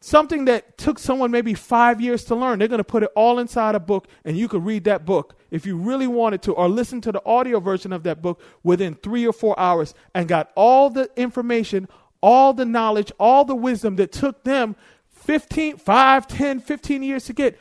something 0.00 0.46
that 0.46 0.78
took 0.78 0.98
someone 0.98 1.30
maybe 1.30 1.54
five 1.54 2.00
years 2.00 2.24
to 2.24 2.34
learn. 2.34 2.58
They're 2.58 2.68
going 2.68 2.78
to 2.78 2.84
put 2.84 3.02
it 3.02 3.10
all 3.14 3.38
inside 3.38 3.74
a 3.74 3.80
book, 3.80 4.08
and 4.24 4.36
you 4.36 4.48
could 4.48 4.64
read 4.64 4.84
that 4.84 5.04
book 5.04 5.34
if 5.50 5.66
you 5.66 5.76
really 5.76 6.06
wanted 6.06 6.42
to, 6.42 6.52
or 6.52 6.68
listen 6.68 7.00
to 7.02 7.12
the 7.12 7.24
audio 7.24 7.60
version 7.60 7.92
of 7.92 8.02
that 8.04 8.20
book 8.20 8.40
within 8.62 8.94
three 8.94 9.26
or 9.26 9.32
four 9.32 9.58
hours 9.58 9.94
and 10.14 10.28
got 10.28 10.50
all 10.54 10.90
the 10.90 11.10
information, 11.16 11.88
all 12.20 12.52
the 12.52 12.64
knowledge, 12.64 13.12
all 13.18 13.44
the 13.44 13.56
wisdom 13.56 13.96
that 13.96 14.12
took 14.12 14.44
them 14.44 14.76
15, 15.10 15.78
5, 15.78 16.26
10, 16.26 16.60
15 16.60 17.02
years 17.02 17.24
to 17.24 17.32
get 17.32 17.58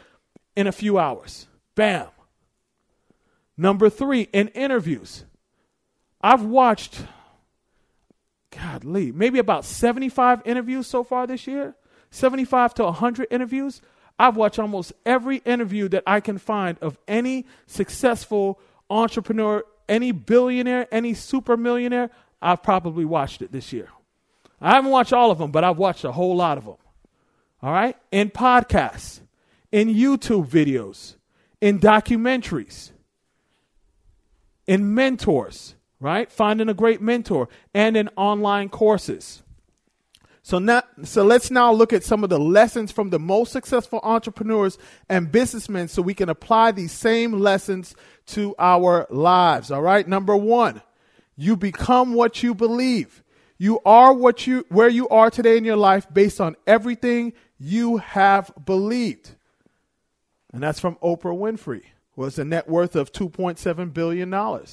in 0.55 0.67
a 0.67 0.71
few 0.71 0.97
hours. 0.97 1.47
Bam. 1.75 2.07
Number 3.57 3.89
three, 3.89 4.29
in 4.33 4.49
interviews. 4.49 5.25
I've 6.21 6.43
watched, 6.43 7.03
God, 8.51 8.83
Lee, 8.83 9.11
maybe 9.11 9.39
about 9.39 9.65
75 9.65 10.41
interviews 10.45 10.87
so 10.87 11.03
far 11.03 11.25
this 11.25 11.47
year. 11.47 11.75
75 12.11 12.75
to 12.75 12.83
100 12.85 13.27
interviews. 13.31 13.81
I've 14.19 14.35
watched 14.35 14.59
almost 14.59 14.93
every 15.05 15.37
interview 15.37 15.89
that 15.89 16.03
I 16.07 16.19
can 16.19 16.37
find 16.37 16.77
of 16.81 16.97
any 17.07 17.45
successful 17.65 18.59
entrepreneur, 18.89 19.63
any 19.89 20.11
billionaire, 20.11 20.87
any 20.91 21.13
super 21.13 21.57
millionaire. 21.57 22.09
I've 22.41 22.63
probably 22.63 23.05
watched 23.05 23.41
it 23.41 23.51
this 23.51 23.73
year. 23.73 23.89
I 24.59 24.71
haven't 24.71 24.91
watched 24.91 25.13
all 25.13 25.29
of 25.31 25.37
them, 25.37 25.51
but 25.51 25.63
I've 25.63 25.77
watched 25.77 26.03
a 26.03 26.11
whole 26.11 26.35
lot 26.35 26.57
of 26.57 26.65
them. 26.65 26.77
All 27.61 27.71
right? 27.71 27.95
In 28.11 28.29
podcasts, 28.29 29.21
in 29.71 29.93
YouTube 29.93 30.47
videos, 30.47 31.15
in 31.61 31.79
documentaries, 31.79 32.91
in 34.67 34.93
mentors, 34.93 35.75
right? 35.99 36.31
Finding 36.31 36.69
a 36.69 36.73
great 36.73 37.01
mentor, 37.01 37.49
and 37.73 37.97
in 37.97 38.09
online 38.15 38.69
courses. 38.69 39.41
So 40.47 40.59
now, 40.59 40.83
so 41.03 41.25
let's 41.25 41.51
now 41.51 41.73
look 41.73 41.91
at 41.91 42.05
some 42.05 42.23
of 42.23 42.29
the 42.29 42.39
lessons 42.39 42.89
from 42.89 43.09
the 43.09 43.19
most 43.19 43.51
successful 43.51 43.99
entrepreneurs 44.01 44.77
and 45.09 45.29
businessmen 45.29 45.89
so 45.89 46.01
we 46.01 46.13
can 46.13 46.29
apply 46.29 46.71
these 46.71 46.93
same 46.93 47.33
lessons 47.33 47.95
to 48.27 48.55
our 48.57 49.07
lives. 49.09 49.71
All 49.71 49.81
right. 49.81 50.07
Number 50.07 50.37
one, 50.37 50.81
you 51.35 51.57
become 51.57 52.13
what 52.13 52.43
you 52.43 52.55
believe. 52.55 53.23
You 53.57 53.81
are 53.85 54.13
what 54.13 54.47
you, 54.47 54.65
where 54.69 54.87
you 54.87 55.09
are 55.09 55.29
today 55.29 55.57
in 55.57 55.65
your 55.65 55.75
life 55.75 56.07
based 56.13 56.39
on 56.39 56.55
everything 56.65 57.33
you 57.59 57.97
have 57.97 58.49
believed. 58.63 59.31
And 60.53 60.63
that's 60.63 60.79
from 60.79 60.95
Oprah 61.03 61.37
Winfrey, 61.37 61.83
who 62.17 62.23
has 62.23 62.39
a 62.39 62.43
net 62.43 62.67
worth 62.67 62.95
of 62.95 63.11
$2.7 63.13 63.93
billion. 63.93 64.33
All 64.33 64.65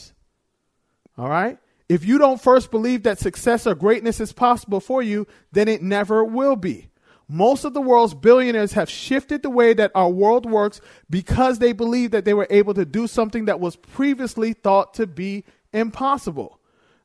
right. 1.19 1.59
If 1.91 2.05
you 2.07 2.17
don't 2.17 2.41
first 2.41 2.71
believe 2.71 3.03
that 3.03 3.19
success 3.19 3.67
or 3.67 3.75
greatness 3.75 4.19
is 4.19 4.33
possible 4.33 4.81
for 4.81 5.03
you, 5.03 5.27
then 5.53 5.69
it 5.69 5.83
never 5.83 6.25
will 6.25 6.57
be. 6.57 6.89
Most 7.29 7.65
of 7.65 7.75
the 7.75 7.83
world's 7.83 8.15
billionaires 8.15 8.73
have 8.73 8.89
shifted 8.89 9.43
the 9.43 9.51
way 9.51 9.75
that 9.75 9.93
our 9.95 10.09
world 10.09 10.51
works 10.51 10.81
because 11.11 11.59
they 11.59 11.73
believe 11.73 12.13
that 12.13 12.25
they 12.25 12.33
were 12.33 12.47
able 12.49 12.73
to 12.73 12.87
do 12.87 13.07
something 13.07 13.45
that 13.45 13.61
was 13.61 13.77
previously 13.77 14.55
thought 14.55 14.95
to 14.95 15.07
be 15.07 15.45
impossible. 15.73 16.59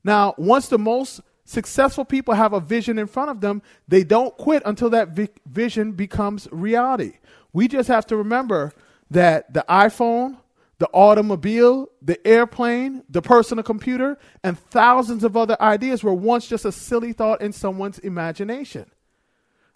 Now, 0.05 0.35
once 0.37 0.69
the 0.69 0.79
most 0.79 1.19
successful 1.43 2.05
people 2.05 2.33
have 2.33 2.53
a 2.53 2.61
vision 2.61 2.97
in 2.97 3.07
front 3.07 3.29
of 3.29 3.41
them, 3.41 3.61
they 3.89 4.05
don't 4.05 4.37
quit 4.37 4.63
until 4.65 4.89
that 4.91 5.09
vi- 5.09 5.29
vision 5.45 5.91
becomes 5.91 6.47
reality. 6.49 7.17
We 7.51 7.67
just 7.67 7.89
have 7.89 8.05
to 8.07 8.15
remember 8.15 8.73
that 9.11 9.53
the 9.53 9.65
iPhone, 9.69 10.37
the 10.77 10.87
automobile, 10.87 11.89
the 12.01 12.25
airplane, 12.25 13.03
the 13.09 13.21
personal 13.21 13.63
computer, 13.63 14.17
and 14.43 14.57
thousands 14.57 15.23
of 15.23 15.35
other 15.35 15.61
ideas 15.61 16.03
were 16.03 16.13
once 16.13 16.47
just 16.47 16.65
a 16.65 16.71
silly 16.71 17.13
thought 17.13 17.41
in 17.41 17.51
someone's 17.51 17.99
imagination. 17.99 18.85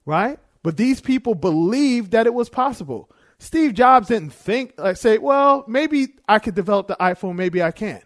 Right? 0.05 0.39
But 0.63 0.77
these 0.77 1.01
people 1.01 1.35
believed 1.35 2.11
that 2.11 2.25
it 2.25 2.33
was 2.33 2.49
possible. 2.49 3.09
Steve 3.37 3.73
Jobs 3.73 4.07
didn't 4.07 4.33
think, 4.33 4.73
like, 4.77 4.95
say, 4.95 5.17
well, 5.17 5.65
maybe 5.67 6.15
I 6.29 6.39
could 6.39 6.55
develop 6.55 6.87
the 6.87 6.95
iPhone, 6.95 7.35
maybe 7.35 7.61
I 7.61 7.71
can. 7.71 8.01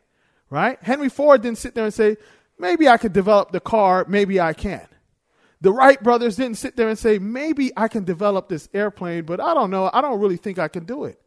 Right? 0.49 0.79
Henry 0.81 1.09
Ford 1.09 1.43
didn't 1.43 1.59
sit 1.59 1.75
there 1.75 1.85
and 1.85 1.93
say, 1.93 2.17
maybe 2.57 2.87
I 2.87 2.97
could 2.97 3.13
develop 3.13 3.51
the 3.51 3.59
car, 3.59 4.05
maybe 4.07 4.39
I 4.39 4.53
can. 4.53 4.87
The 5.61 5.71
Wright 5.71 6.01
brothers 6.01 6.35
didn't 6.35 6.57
sit 6.57 6.75
there 6.75 6.87
and 6.89 6.99
say, 6.99 7.17
maybe 7.17 7.71
I 7.75 7.87
can 7.87 8.03
develop 8.03 8.47
this 8.47 8.69
airplane, 8.73 9.25
but 9.25 9.39
I 9.39 9.53
don't 9.53 9.71
know. 9.71 9.89
I 9.91 10.01
don't 10.01 10.19
really 10.19 10.37
think 10.37 10.59
I 10.59 10.67
can 10.67 10.85
do 10.85 11.05
it 11.05 11.19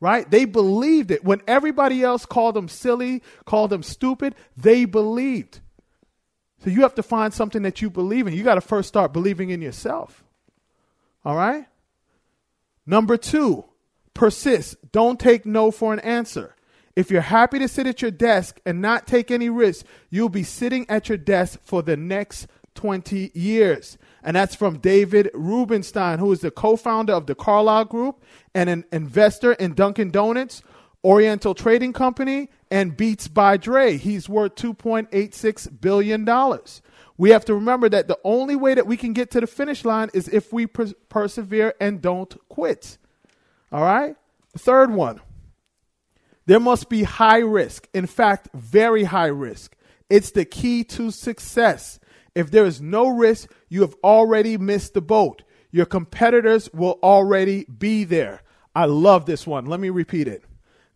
right? 0.00 0.30
They 0.30 0.44
believed 0.44 1.10
it. 1.10 1.24
When 1.24 1.42
everybody 1.46 2.02
else 2.02 2.26
called 2.26 2.54
them 2.54 2.68
silly, 2.68 3.22
called 3.44 3.70
them 3.70 3.82
stupid, 3.82 4.34
they 4.56 4.84
believed. 4.84 5.60
So 6.64 6.70
you 6.70 6.82
have 6.82 6.94
to 6.96 7.02
find 7.02 7.32
something 7.32 7.62
that 7.62 7.82
you 7.82 7.90
believe 7.90 8.26
in. 8.26 8.34
You 8.34 8.42
got 8.42 8.56
to 8.56 8.60
first 8.60 8.88
start 8.88 9.12
believing 9.12 9.50
in 9.50 9.62
yourself. 9.62 10.24
All 11.24 11.36
right? 11.36 11.66
Number 12.86 13.16
two, 13.16 13.64
persist. 14.14 14.76
Don't 14.92 15.18
take 15.18 15.44
no 15.44 15.70
for 15.70 15.92
an 15.92 16.00
answer. 16.00 16.54
If 16.94 17.10
you're 17.10 17.20
happy 17.20 17.58
to 17.58 17.68
sit 17.68 17.86
at 17.86 18.00
your 18.00 18.10
desk 18.10 18.58
and 18.64 18.80
not 18.80 19.06
take 19.06 19.30
any 19.30 19.50
risks, 19.50 19.84
you'll 20.08 20.30
be 20.30 20.44
sitting 20.44 20.88
at 20.88 21.10
your 21.10 21.18
desk 21.18 21.60
for 21.62 21.82
the 21.82 21.96
next 21.96 22.46
20 22.76 23.32
years. 23.34 23.98
And 24.22 24.36
that's 24.36 24.54
from 24.54 24.78
David 24.78 25.30
Rubenstein, 25.34 26.18
who 26.18 26.30
is 26.32 26.40
the 26.40 26.50
co 26.50 26.76
founder 26.76 27.12
of 27.12 27.26
the 27.26 27.34
Carlyle 27.34 27.84
Group 27.84 28.22
and 28.54 28.70
an 28.70 28.84
investor 28.92 29.52
in 29.54 29.74
Dunkin' 29.74 30.10
Donuts, 30.10 30.62
Oriental 31.04 31.54
Trading 31.54 31.92
Company, 31.92 32.48
and 32.70 32.96
Beats 32.96 33.28
by 33.28 33.56
Dre. 33.56 33.96
He's 33.96 34.28
worth 34.28 34.54
$2.86 34.54 35.80
billion. 35.80 36.24
We 37.18 37.30
have 37.30 37.44
to 37.46 37.54
remember 37.54 37.88
that 37.88 38.08
the 38.08 38.18
only 38.24 38.56
way 38.56 38.74
that 38.74 38.86
we 38.86 38.96
can 38.96 39.12
get 39.12 39.30
to 39.32 39.40
the 39.40 39.46
finish 39.46 39.84
line 39.84 40.10
is 40.12 40.28
if 40.28 40.52
we 40.52 40.66
per- 40.66 40.92
persevere 41.08 41.74
and 41.80 42.02
don't 42.02 42.36
quit. 42.48 42.98
All 43.72 43.82
right? 43.82 44.16
The 44.52 44.58
third 44.58 44.90
one 44.90 45.20
there 46.46 46.60
must 46.60 46.88
be 46.88 47.02
high 47.02 47.40
risk. 47.40 47.88
In 47.92 48.06
fact, 48.06 48.48
very 48.54 49.04
high 49.04 49.26
risk. 49.26 49.76
It's 50.08 50.30
the 50.30 50.44
key 50.44 50.84
to 50.84 51.10
success. 51.10 51.98
If 52.36 52.50
there 52.50 52.66
is 52.66 52.82
no 52.82 53.08
risk, 53.08 53.50
you 53.70 53.80
have 53.80 53.96
already 54.04 54.58
missed 54.58 54.92
the 54.92 55.00
boat. 55.00 55.42
Your 55.70 55.86
competitors 55.86 56.68
will 56.74 56.98
already 57.02 57.64
be 57.64 58.04
there. 58.04 58.42
I 58.74 58.84
love 58.84 59.24
this 59.24 59.46
one. 59.46 59.64
Let 59.64 59.80
me 59.80 59.88
repeat 59.88 60.28
it. 60.28 60.44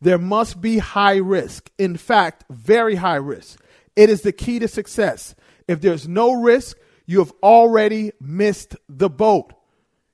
There 0.02 0.18
must 0.18 0.60
be 0.60 0.76
high 0.76 1.16
risk. 1.16 1.70
In 1.78 1.96
fact, 1.96 2.44
very 2.50 2.96
high 2.96 3.16
risk. 3.16 3.58
It 3.96 4.10
is 4.10 4.20
the 4.20 4.32
key 4.32 4.58
to 4.58 4.68
success. 4.68 5.34
If 5.66 5.80
there's 5.80 6.06
no 6.06 6.34
risk, 6.34 6.76
you 7.06 7.20
have 7.20 7.32
already 7.42 8.12
missed 8.20 8.76
the 8.86 9.08
boat. 9.08 9.54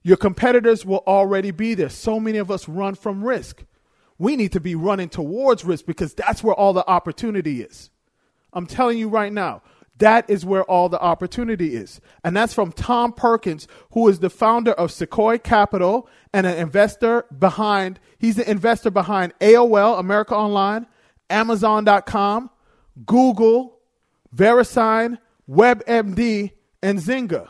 Your 0.05 0.17
competitors 0.17 0.87
will 0.87 1.03
already 1.09 1.51
be 1.51 1.75
there. 1.75 1.89
So 1.89 2.21
many 2.21 2.39
of 2.39 2.53
us 2.53 2.69
run 2.69 2.95
from 2.95 3.25
risk. 3.25 3.65
We 4.17 4.37
need 4.37 4.53
to 4.53 4.61
be 4.61 4.77
running 4.77 5.09
towards 5.09 5.65
risk 5.65 5.87
because 5.87 6.15
that's 6.15 6.45
where 6.45 6.55
all 6.55 6.73
the 6.73 6.89
opportunity 6.89 7.63
is. 7.63 7.91
I'm 8.53 8.69
telling 8.69 8.97
you 8.97 9.09
right 9.09 9.33
now, 9.33 9.63
that 9.99 10.29
is 10.29 10.45
where 10.45 10.65
all 10.65 10.89
the 10.89 11.01
opportunity 11.01 11.75
is. 11.75 12.01
And 12.23 12.37
that's 12.37 12.53
from 12.53 12.73
Tom 12.73 13.13
Perkins, 13.13 13.67
who 13.93 14.09
is 14.09 14.19
the 14.19 14.31
founder 14.31 14.73
of 14.73 14.93
Sequoia 14.93 15.39
Capital 15.39 16.09
and 16.33 16.47
an 16.47 16.59
investor 16.59 17.25
behind, 17.39 17.99
he's 18.19 18.37
the 18.37 18.49
investor 18.51 18.91
behind 18.91 19.33
AOL, 19.41 19.99
America 19.99 20.35
Online, 20.35 20.87
Amazon.com, 21.31 22.51
Google, 23.07 23.79
VeriSign, 24.35 25.19
WebMD, 25.49 26.53
and 26.83 26.99
Zynga. 26.99 27.49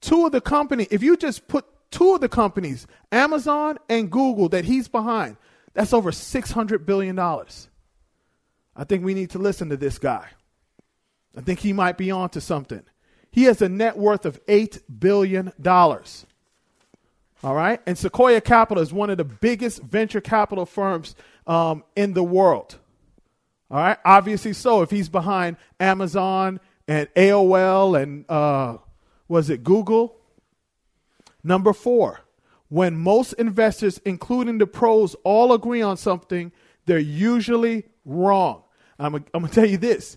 Two 0.00 0.26
of 0.26 0.32
the 0.32 0.40
company, 0.40 0.86
if 0.90 1.02
you 1.02 1.16
just 1.16 1.48
put 1.48 1.64
two 1.90 2.14
of 2.14 2.20
the 2.20 2.28
companies, 2.28 2.86
Amazon 3.10 3.78
and 3.88 4.10
Google, 4.10 4.48
that 4.50 4.64
he's 4.64 4.86
behind, 4.86 5.36
that's 5.74 5.92
over 5.92 6.10
$600 6.12 6.86
billion. 6.86 7.18
I 7.18 8.84
think 8.84 9.04
we 9.04 9.14
need 9.14 9.30
to 9.30 9.38
listen 9.38 9.70
to 9.70 9.76
this 9.76 9.98
guy. 9.98 10.28
I 11.36 11.42
think 11.42 11.60
he 11.60 11.72
might 11.72 11.98
be 11.98 12.10
onto 12.10 12.40
something. 12.40 12.82
He 13.30 13.44
has 13.44 13.60
a 13.60 13.68
net 13.68 13.98
worth 13.98 14.24
of 14.24 14.44
$8 14.46 14.80
billion. 14.98 15.52
All 15.66 17.54
right? 17.54 17.80
And 17.86 17.98
Sequoia 17.98 18.40
Capital 18.40 18.82
is 18.82 18.92
one 18.92 19.10
of 19.10 19.18
the 19.18 19.24
biggest 19.24 19.82
venture 19.82 20.22
capital 20.22 20.64
firms 20.64 21.14
um, 21.46 21.84
in 21.94 22.14
the 22.14 22.22
world. 22.22 22.78
All 23.70 23.78
right? 23.78 23.98
Obviously, 24.04 24.54
so 24.54 24.80
if 24.80 24.90
he's 24.90 25.10
behind 25.10 25.58
Amazon 25.78 26.60
and 26.88 27.08
AOL 27.14 28.00
and 28.00 28.24
uh, 28.30 28.78
was 29.28 29.50
it 29.50 29.62
Google? 29.62 30.16
Number 31.44 31.72
four, 31.72 32.20
when 32.68 32.96
most 32.96 33.34
investors, 33.34 34.00
including 34.04 34.58
the 34.58 34.66
pros, 34.66 35.14
all 35.24 35.52
agree 35.52 35.82
on 35.82 35.96
something, 35.96 36.52
they're 36.86 36.98
usually 36.98 37.84
wrong. 38.04 38.62
I'm, 38.98 39.14
I'm 39.14 39.22
going 39.32 39.48
to 39.48 39.54
tell 39.54 39.66
you 39.66 39.76
this. 39.76 40.16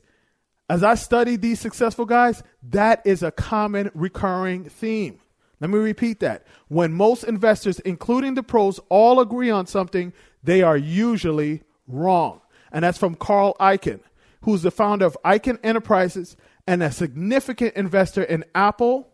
As 0.69 0.83
I 0.83 0.93
study 0.93 1.35
these 1.35 1.59
successful 1.59 2.05
guys, 2.05 2.43
that 2.69 3.01
is 3.03 3.23
a 3.23 3.31
common 3.31 3.89
recurring 3.95 4.65
theme. 4.65 5.19
Let 5.59 5.71
me 5.71 5.79
repeat 5.79 6.19
that. 6.19 6.45
When 6.67 6.93
most 6.93 7.23
investors, 7.23 7.79
including 7.79 8.35
the 8.35 8.43
pros, 8.43 8.79
all 8.87 9.19
agree 9.19 9.49
on 9.49 9.65
something, 9.65 10.13
they 10.43 10.61
are 10.61 10.77
usually 10.77 11.63
wrong. 11.87 12.41
And 12.71 12.83
that's 12.83 12.99
from 12.99 13.15
Carl 13.15 13.55
Icahn, 13.59 14.01
who's 14.41 14.61
the 14.61 14.71
founder 14.71 15.05
of 15.05 15.17
Icahn 15.25 15.57
Enterprises 15.63 16.37
and 16.67 16.83
a 16.83 16.91
significant 16.91 17.75
investor 17.75 18.21
in 18.21 18.45
Apple, 18.53 19.09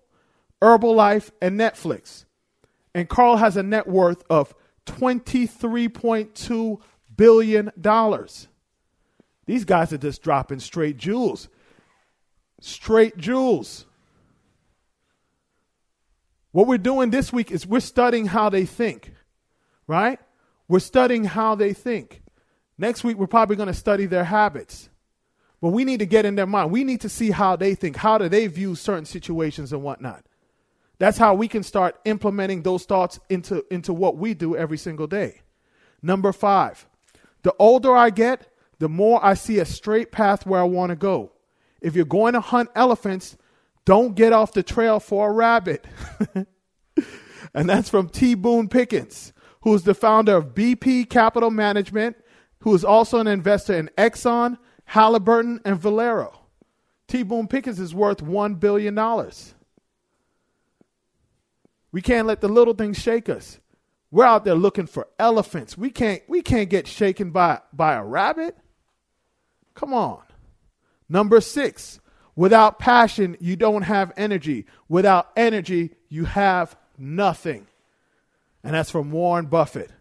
Herbalife, 0.61 1.31
and 1.41 1.59
Netflix. 1.59 2.25
And 2.93 3.07
Carl 3.07 3.37
has 3.37 3.55
a 3.55 3.63
net 3.63 3.87
worth 3.87 4.23
of 4.29 4.53
$23.2 4.87 6.81
billion. 7.15 7.71
These 9.45 9.65
guys 9.65 9.93
are 9.93 9.97
just 9.97 10.21
dropping 10.23 10.59
straight 10.59 10.97
jewels. 10.97 11.49
Straight 12.61 13.17
jewels. 13.17 13.85
What 16.51 16.67
we're 16.67 16.77
doing 16.77 17.09
this 17.09 17.33
week 17.33 17.51
is 17.51 17.67
we're 17.67 17.81
studying 17.81 18.27
how 18.27 18.49
they 18.49 18.65
think, 18.65 19.13
right? 19.87 20.19
We're 20.67 20.79
studying 20.79 21.25
how 21.25 21.55
they 21.55 21.73
think. 21.73 22.23
Next 22.77 23.03
week, 23.03 23.17
we're 23.17 23.27
probably 23.27 23.55
going 23.55 23.67
to 23.67 23.73
study 23.73 24.05
their 24.05 24.23
habits. 24.23 24.89
But 25.61 25.69
we 25.69 25.83
need 25.83 25.99
to 25.99 26.05
get 26.05 26.25
in 26.25 26.35
their 26.35 26.45
mind. 26.45 26.71
We 26.71 26.83
need 26.83 27.01
to 27.01 27.09
see 27.09 27.31
how 27.31 27.55
they 27.55 27.75
think. 27.75 27.95
How 27.95 28.17
do 28.17 28.29
they 28.29 28.47
view 28.47 28.75
certain 28.75 29.05
situations 29.05 29.73
and 29.73 29.83
whatnot? 29.83 30.25
That's 30.97 31.17
how 31.17 31.33
we 31.33 31.47
can 31.47 31.63
start 31.63 31.99
implementing 32.05 32.63
those 32.63 32.85
thoughts 32.85 33.19
into, 33.29 33.65
into 33.69 33.93
what 33.93 34.17
we 34.17 34.33
do 34.33 34.55
every 34.55 34.77
single 34.77 35.07
day. 35.07 35.41
Number 36.01 36.31
five, 36.31 36.87
the 37.43 37.53
older 37.59 37.95
I 37.95 38.09
get, 38.11 38.47
the 38.79 38.89
more 38.89 39.23
I 39.23 39.33
see 39.33 39.59
a 39.59 39.65
straight 39.65 40.11
path 40.11 40.45
where 40.45 40.61
I 40.61 40.65
want 40.65 40.89
to 40.89 40.95
go. 40.95 41.31
If 41.81 41.95
you're 41.95 42.05
going 42.05 42.33
to 42.33 42.41
hunt 42.41 42.69
elephants, 42.75 43.37
don't 43.85 44.15
get 44.15 44.33
off 44.33 44.53
the 44.53 44.63
trail 44.63 44.99
for 44.99 45.29
a 45.29 45.33
rabbit. 45.33 45.85
and 47.53 47.69
that's 47.69 47.89
from 47.89 48.09
T. 48.09 48.33
Boone 48.33 48.67
Pickens, 48.67 49.33
who's 49.61 49.83
the 49.83 49.93
founder 49.93 50.35
of 50.35 50.55
BP 50.55 51.09
Capital 51.09 51.51
Management, 51.51 52.17
who 52.59 52.73
is 52.73 52.83
also 52.83 53.19
an 53.19 53.27
investor 53.27 53.73
in 53.73 53.89
Exxon, 53.97 54.57
Halliburton, 54.85 55.61
and 55.63 55.79
Valero. 55.79 56.41
T. 57.07 57.23
Boone 57.23 57.47
Pickens 57.47 57.79
is 57.79 57.93
worth 57.93 58.17
$1 58.17 58.59
billion. 58.59 58.95
We 61.91 62.01
can't 62.01 62.27
let 62.27 62.41
the 62.41 62.47
little 62.47 62.73
things 62.73 62.99
shake 62.99 63.29
us. 63.29 63.59
We're 64.11 64.25
out 64.25 64.45
there 64.45 64.55
looking 64.55 64.87
for 64.87 65.07
elephants. 65.19 65.77
We 65.77 65.89
can't 65.89 66.21
we 66.27 66.41
can't 66.41 66.69
get 66.69 66.87
shaken 66.87 67.31
by 67.31 67.59
by 67.73 67.95
a 67.95 68.03
rabbit. 68.03 68.57
Come 69.75 69.93
on. 69.93 70.21
Number 71.07 71.39
6. 71.41 71.99
Without 72.35 72.79
passion, 72.79 73.37
you 73.39 73.55
don't 73.55 73.83
have 73.83 74.11
energy. 74.17 74.65
Without 74.89 75.29
energy, 75.37 75.91
you 76.09 76.25
have 76.25 76.75
nothing. 76.97 77.67
And 78.63 78.73
that's 78.73 78.89
from 78.89 79.11
Warren 79.11 79.45
Buffett, 79.45 79.91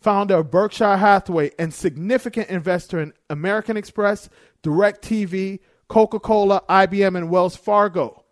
founder 0.00 0.36
of 0.36 0.50
Berkshire 0.50 0.96
Hathaway 0.96 1.50
and 1.58 1.74
significant 1.74 2.48
investor 2.48 3.00
in 3.00 3.12
American 3.28 3.76
Express, 3.76 4.30
DirecTV, 4.62 5.58
Coca 5.88 6.20
Cola, 6.20 6.62
IBM, 6.68 7.16
and 7.16 7.28
Wells 7.28 7.56
Fargo. 7.56 8.24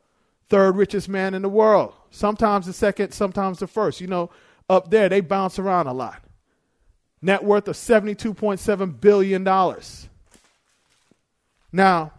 Third 0.49 0.77
richest 0.77 1.09
man 1.09 1.35
in 1.35 1.43
the 1.43 1.49
world. 1.49 1.95
Sometimes 2.11 2.67
the 2.67 2.73
second, 2.73 3.13
sometimes 3.13 3.59
the 3.59 3.67
first. 3.67 4.01
You 4.01 4.07
know, 4.07 4.31
up 4.69 4.91
there, 4.91 5.09
they 5.09 5.21
bounce 5.21 5.59
around 5.59 5.87
a 5.87 5.93
lot. 5.93 6.23
Net 7.21 7.45
worth 7.45 7.69
of 7.69 7.77
$72.7 7.77 9.01
billion. 9.01 9.45
Now, 11.73 12.13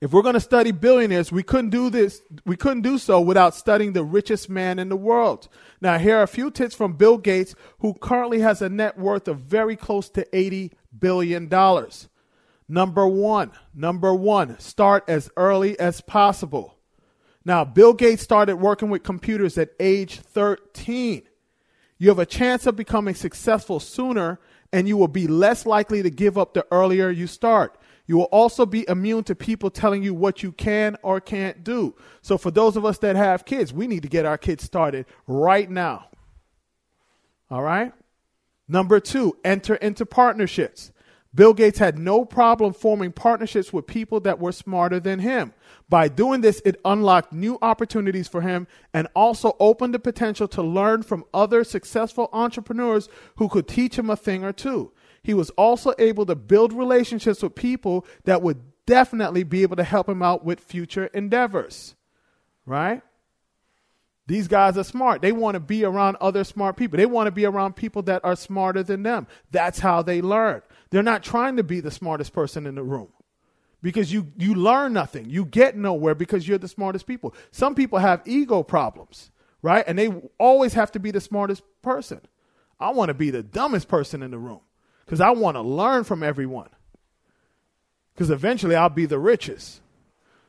if 0.00 0.12
we're 0.12 0.22
going 0.22 0.34
to 0.34 0.40
study 0.40 0.72
billionaires, 0.72 1.30
we 1.30 1.44
couldn't 1.44 1.70
do 1.70 1.88
this. 1.88 2.22
We 2.44 2.56
couldn't 2.56 2.82
do 2.82 2.98
so 2.98 3.20
without 3.20 3.54
studying 3.54 3.92
the 3.92 4.02
richest 4.02 4.50
man 4.50 4.80
in 4.80 4.88
the 4.88 4.96
world. 4.96 5.48
Now, 5.80 5.96
here 5.98 6.18
are 6.18 6.24
a 6.24 6.26
few 6.28 6.50
tips 6.50 6.74
from 6.74 6.94
Bill 6.94 7.18
Gates, 7.18 7.54
who 7.78 7.94
currently 7.94 8.40
has 8.40 8.60
a 8.60 8.68
net 8.68 8.98
worth 8.98 9.28
of 9.28 9.38
very 9.38 9.76
close 9.76 10.08
to 10.10 10.26
$80 10.32 10.72
billion. 10.98 11.48
Number 12.68 13.06
one, 13.06 13.52
number 13.74 14.12
one, 14.12 14.58
start 14.58 15.04
as 15.06 15.30
early 15.36 15.78
as 15.78 16.00
possible. 16.00 16.78
Now, 17.44 17.64
Bill 17.64 17.92
Gates 17.92 18.22
started 18.22 18.56
working 18.56 18.90
with 18.90 19.04
computers 19.04 19.56
at 19.56 19.70
age 19.78 20.18
13. 20.18 21.22
You 21.98 22.08
have 22.08 22.18
a 22.18 22.26
chance 22.26 22.66
of 22.66 22.74
becoming 22.74 23.14
successful 23.14 23.78
sooner, 23.78 24.40
and 24.72 24.88
you 24.88 24.96
will 24.96 25.06
be 25.06 25.28
less 25.28 25.64
likely 25.64 26.02
to 26.02 26.10
give 26.10 26.36
up 26.36 26.54
the 26.54 26.66
earlier 26.72 27.08
you 27.10 27.28
start. 27.28 27.78
You 28.12 28.18
will 28.18 28.24
also 28.24 28.66
be 28.66 28.84
immune 28.90 29.24
to 29.24 29.34
people 29.34 29.70
telling 29.70 30.02
you 30.02 30.12
what 30.12 30.42
you 30.42 30.52
can 30.52 30.98
or 31.02 31.18
can't 31.18 31.64
do. 31.64 31.94
So, 32.20 32.36
for 32.36 32.50
those 32.50 32.76
of 32.76 32.84
us 32.84 32.98
that 32.98 33.16
have 33.16 33.46
kids, 33.46 33.72
we 33.72 33.86
need 33.86 34.02
to 34.02 34.08
get 34.10 34.26
our 34.26 34.36
kids 34.36 34.64
started 34.64 35.06
right 35.26 35.70
now. 35.70 36.10
All 37.50 37.62
right? 37.62 37.94
Number 38.68 39.00
two, 39.00 39.38
enter 39.42 39.76
into 39.76 40.04
partnerships. 40.04 40.92
Bill 41.34 41.54
Gates 41.54 41.78
had 41.78 41.98
no 41.98 42.26
problem 42.26 42.74
forming 42.74 43.12
partnerships 43.12 43.72
with 43.72 43.86
people 43.86 44.20
that 44.20 44.38
were 44.38 44.52
smarter 44.52 45.00
than 45.00 45.18
him. 45.18 45.54
By 45.88 46.08
doing 46.08 46.42
this, 46.42 46.60
it 46.66 46.78
unlocked 46.84 47.32
new 47.32 47.56
opportunities 47.62 48.28
for 48.28 48.42
him 48.42 48.66
and 48.92 49.08
also 49.16 49.56
opened 49.58 49.94
the 49.94 49.98
potential 49.98 50.46
to 50.48 50.62
learn 50.62 51.02
from 51.02 51.24
other 51.32 51.64
successful 51.64 52.28
entrepreneurs 52.34 53.08
who 53.36 53.48
could 53.48 53.66
teach 53.66 53.98
him 53.98 54.10
a 54.10 54.16
thing 54.16 54.44
or 54.44 54.52
two. 54.52 54.92
He 55.22 55.34
was 55.34 55.50
also 55.50 55.94
able 55.98 56.26
to 56.26 56.34
build 56.34 56.72
relationships 56.72 57.42
with 57.42 57.54
people 57.54 58.06
that 58.24 58.42
would 58.42 58.60
definitely 58.86 59.44
be 59.44 59.62
able 59.62 59.76
to 59.76 59.84
help 59.84 60.08
him 60.08 60.22
out 60.22 60.44
with 60.44 60.60
future 60.60 61.06
endeavors. 61.06 61.94
right? 62.66 63.02
These 64.26 64.48
guys 64.48 64.78
are 64.78 64.84
smart. 64.84 65.22
They 65.22 65.32
want 65.32 65.54
to 65.56 65.60
be 65.60 65.84
around 65.84 66.16
other 66.20 66.44
smart 66.44 66.76
people. 66.76 66.96
They 66.96 67.06
want 67.06 67.26
to 67.26 67.32
be 67.32 67.44
around 67.44 67.76
people 67.76 68.02
that 68.04 68.24
are 68.24 68.36
smarter 68.36 68.82
than 68.82 69.02
them. 69.02 69.26
That's 69.50 69.80
how 69.80 70.02
they 70.02 70.22
learn. 70.22 70.62
They're 70.90 71.02
not 71.02 71.22
trying 71.22 71.56
to 71.56 71.64
be 71.64 71.80
the 71.80 71.90
smartest 71.90 72.32
person 72.32 72.66
in 72.66 72.76
the 72.76 72.82
room 72.84 73.08
because 73.82 74.12
you 74.12 74.32
you 74.38 74.54
learn 74.54 74.92
nothing. 74.92 75.28
You 75.28 75.44
get 75.44 75.76
nowhere 75.76 76.14
because 76.14 76.48
you're 76.48 76.58
the 76.58 76.68
smartest 76.68 77.06
people. 77.06 77.34
Some 77.50 77.74
people 77.74 77.98
have 77.98 78.22
ego 78.26 78.62
problems, 78.62 79.30
right? 79.62 79.84
And 79.86 79.98
they 79.98 80.08
always 80.38 80.74
have 80.74 80.92
to 80.92 81.00
be 81.00 81.10
the 81.10 81.20
smartest 81.20 81.62
person. 81.82 82.20
I 82.80 82.90
want 82.90 83.08
to 83.10 83.14
be 83.14 83.30
the 83.30 83.42
dumbest 83.42 83.88
person 83.88 84.22
in 84.22 84.30
the 84.30 84.38
room 84.38 84.60
because 85.04 85.20
I 85.20 85.30
want 85.30 85.56
to 85.56 85.62
learn 85.62 86.04
from 86.04 86.22
everyone. 86.22 86.68
Because 88.14 88.30
eventually 88.30 88.74
I'll 88.74 88.88
be 88.88 89.06
the 89.06 89.18
richest. 89.18 89.80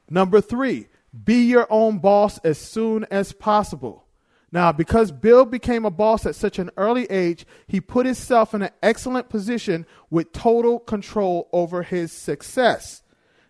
Number 0.10 0.42
three, 0.42 0.88
be 1.24 1.46
your 1.46 1.68
own 1.70 2.00
boss 2.00 2.38
as 2.39 2.58
soon 2.58 3.06
as 3.12 3.32
possible. 3.34 4.06
Now, 4.52 4.72
because 4.72 5.12
Bill 5.12 5.46
became 5.46 5.84
a 5.84 5.89
boss 5.89 6.28
at 6.28 6.36
such 6.36 6.60
an 6.60 6.70
early 6.78 7.06
age, 7.06 7.46
he 7.68 7.82
put 7.82 8.06
himself 8.06 8.54
in 8.54 8.62
an 8.62 8.70
excellent 8.84 9.28
position 9.28 9.88
with 10.12 10.32
total 10.32 10.80
control 10.80 11.50
over 11.52 11.82
his 11.82 12.12
success. 12.12 13.02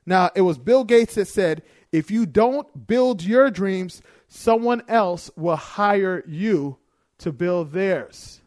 Now, 0.05 0.29
it 0.33 0.41
was 0.41 0.57
Bill 0.57 0.85
Gates 0.85 1.15
that 1.15 1.27
said, 1.27 1.63
if 1.91 2.09
you 2.09 2.25
don't 2.25 2.87
build 2.87 3.21
your 3.21 3.51
dreams, 3.51 4.01
someone 4.29 4.81
else 4.87 5.29
will 5.35 5.57
hire 5.57 6.23
you 6.25 6.77
to 7.19 7.31
build 7.31 7.71
theirs. 7.71 8.41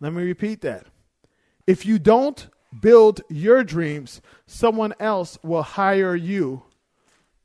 Let 0.00 0.12
me 0.12 0.22
repeat 0.22 0.60
that. 0.60 0.86
If 1.70 1.86
you 1.86 2.00
don't 2.00 2.48
build 2.80 3.20
your 3.28 3.62
dreams, 3.62 4.20
someone 4.44 4.92
else 4.98 5.38
will 5.44 5.62
hire 5.62 6.16
you 6.16 6.64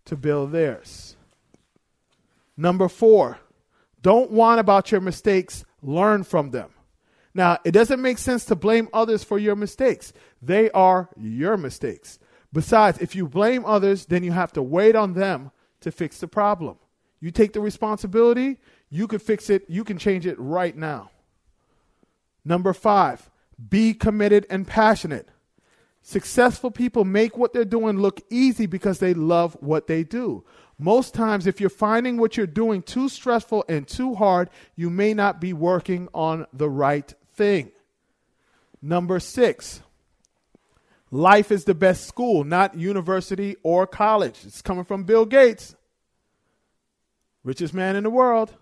to 0.05 0.15
build 0.15 0.51
theirs. 0.51 1.15
Number 2.57 2.89
four, 2.89 3.37
don't 4.01 4.31
whine 4.31 4.57
about 4.57 4.91
your 4.91 4.99
mistakes, 4.99 5.63
learn 5.83 6.23
from 6.23 6.49
them. 6.49 6.71
Now, 7.35 7.59
it 7.63 7.69
doesn't 7.69 8.01
make 8.01 8.17
sense 8.17 8.45
to 8.45 8.55
blame 8.55 8.89
others 8.93 9.23
for 9.23 9.37
your 9.37 9.55
mistakes, 9.55 10.11
they 10.41 10.71
are 10.71 11.07
your 11.15 11.55
mistakes. 11.55 12.17
Besides, 12.51 12.97
if 12.97 13.15
you 13.15 13.27
blame 13.27 13.63
others, 13.63 14.07
then 14.07 14.23
you 14.23 14.31
have 14.31 14.53
to 14.53 14.63
wait 14.63 14.95
on 14.95 15.13
them 15.13 15.51
to 15.81 15.91
fix 15.91 16.17
the 16.17 16.27
problem. 16.27 16.79
You 17.19 17.29
take 17.29 17.53
the 17.53 17.61
responsibility, 17.61 18.57
you 18.89 19.07
can 19.07 19.19
fix 19.19 19.51
it, 19.51 19.65
you 19.67 19.83
can 19.83 19.99
change 19.99 20.25
it 20.25 20.39
right 20.39 20.75
now. 20.75 21.11
Number 22.43 22.73
five, 22.73 23.29
be 23.69 23.93
committed 23.93 24.45
and 24.49 24.67
passionate. 24.67 25.29
Successful 26.01 26.69
people 26.69 27.03
make 27.03 27.37
what 27.37 27.51
they're 27.51 27.65
doing 27.65 27.99
look 27.99 28.21
easy 28.29 28.67
because 28.67 28.99
they 28.99 29.13
love 29.13 29.57
what 29.59 29.87
they 29.87 30.03
do. 30.03 30.43
Most 30.77 31.13
times, 31.13 31.47
if 31.47 31.59
you're 31.59 31.69
finding 31.69 32.17
what 32.17 32.37
you're 32.37 32.45
doing 32.45 32.81
too 32.81 33.09
stressful 33.09 33.65
and 33.69 33.87
too 33.87 34.13
hard, 34.13 34.49
you 34.75 34.89
may 34.89 35.13
not 35.13 35.39
be 35.39 35.53
working 35.53 36.07
on 36.13 36.45
the 36.53 36.69
right 36.69 37.11
thing. 37.33 37.71
Number 38.81 39.19
six, 39.19 39.81
life 41.09 41.51
is 41.51 41.63
the 41.63 41.73
best 41.73 42.05
school, 42.07 42.43
not 42.43 42.77
university 42.77 43.55
or 43.63 43.87
college. 43.87 44.41
It's 44.45 44.61
coming 44.61 44.83
from 44.83 45.05
Bill 45.05 45.25
Gates, 45.25 45.75
richest 47.43 47.73
man 47.73 47.95
in 47.95 48.03
the 48.03 48.09
world. 48.09 48.53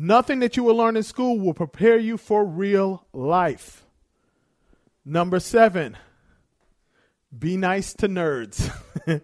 Nothing 0.00 0.38
that 0.38 0.56
you 0.56 0.62
will 0.62 0.76
learn 0.76 0.96
in 0.96 1.02
school 1.02 1.40
will 1.40 1.54
prepare 1.54 1.98
you 1.98 2.18
for 2.18 2.44
real 2.44 3.04
life. 3.12 3.84
Number 5.04 5.40
seven, 5.40 5.96
be 7.36 7.56
nice 7.56 7.94
to 7.94 8.08
nerds. 8.08 8.70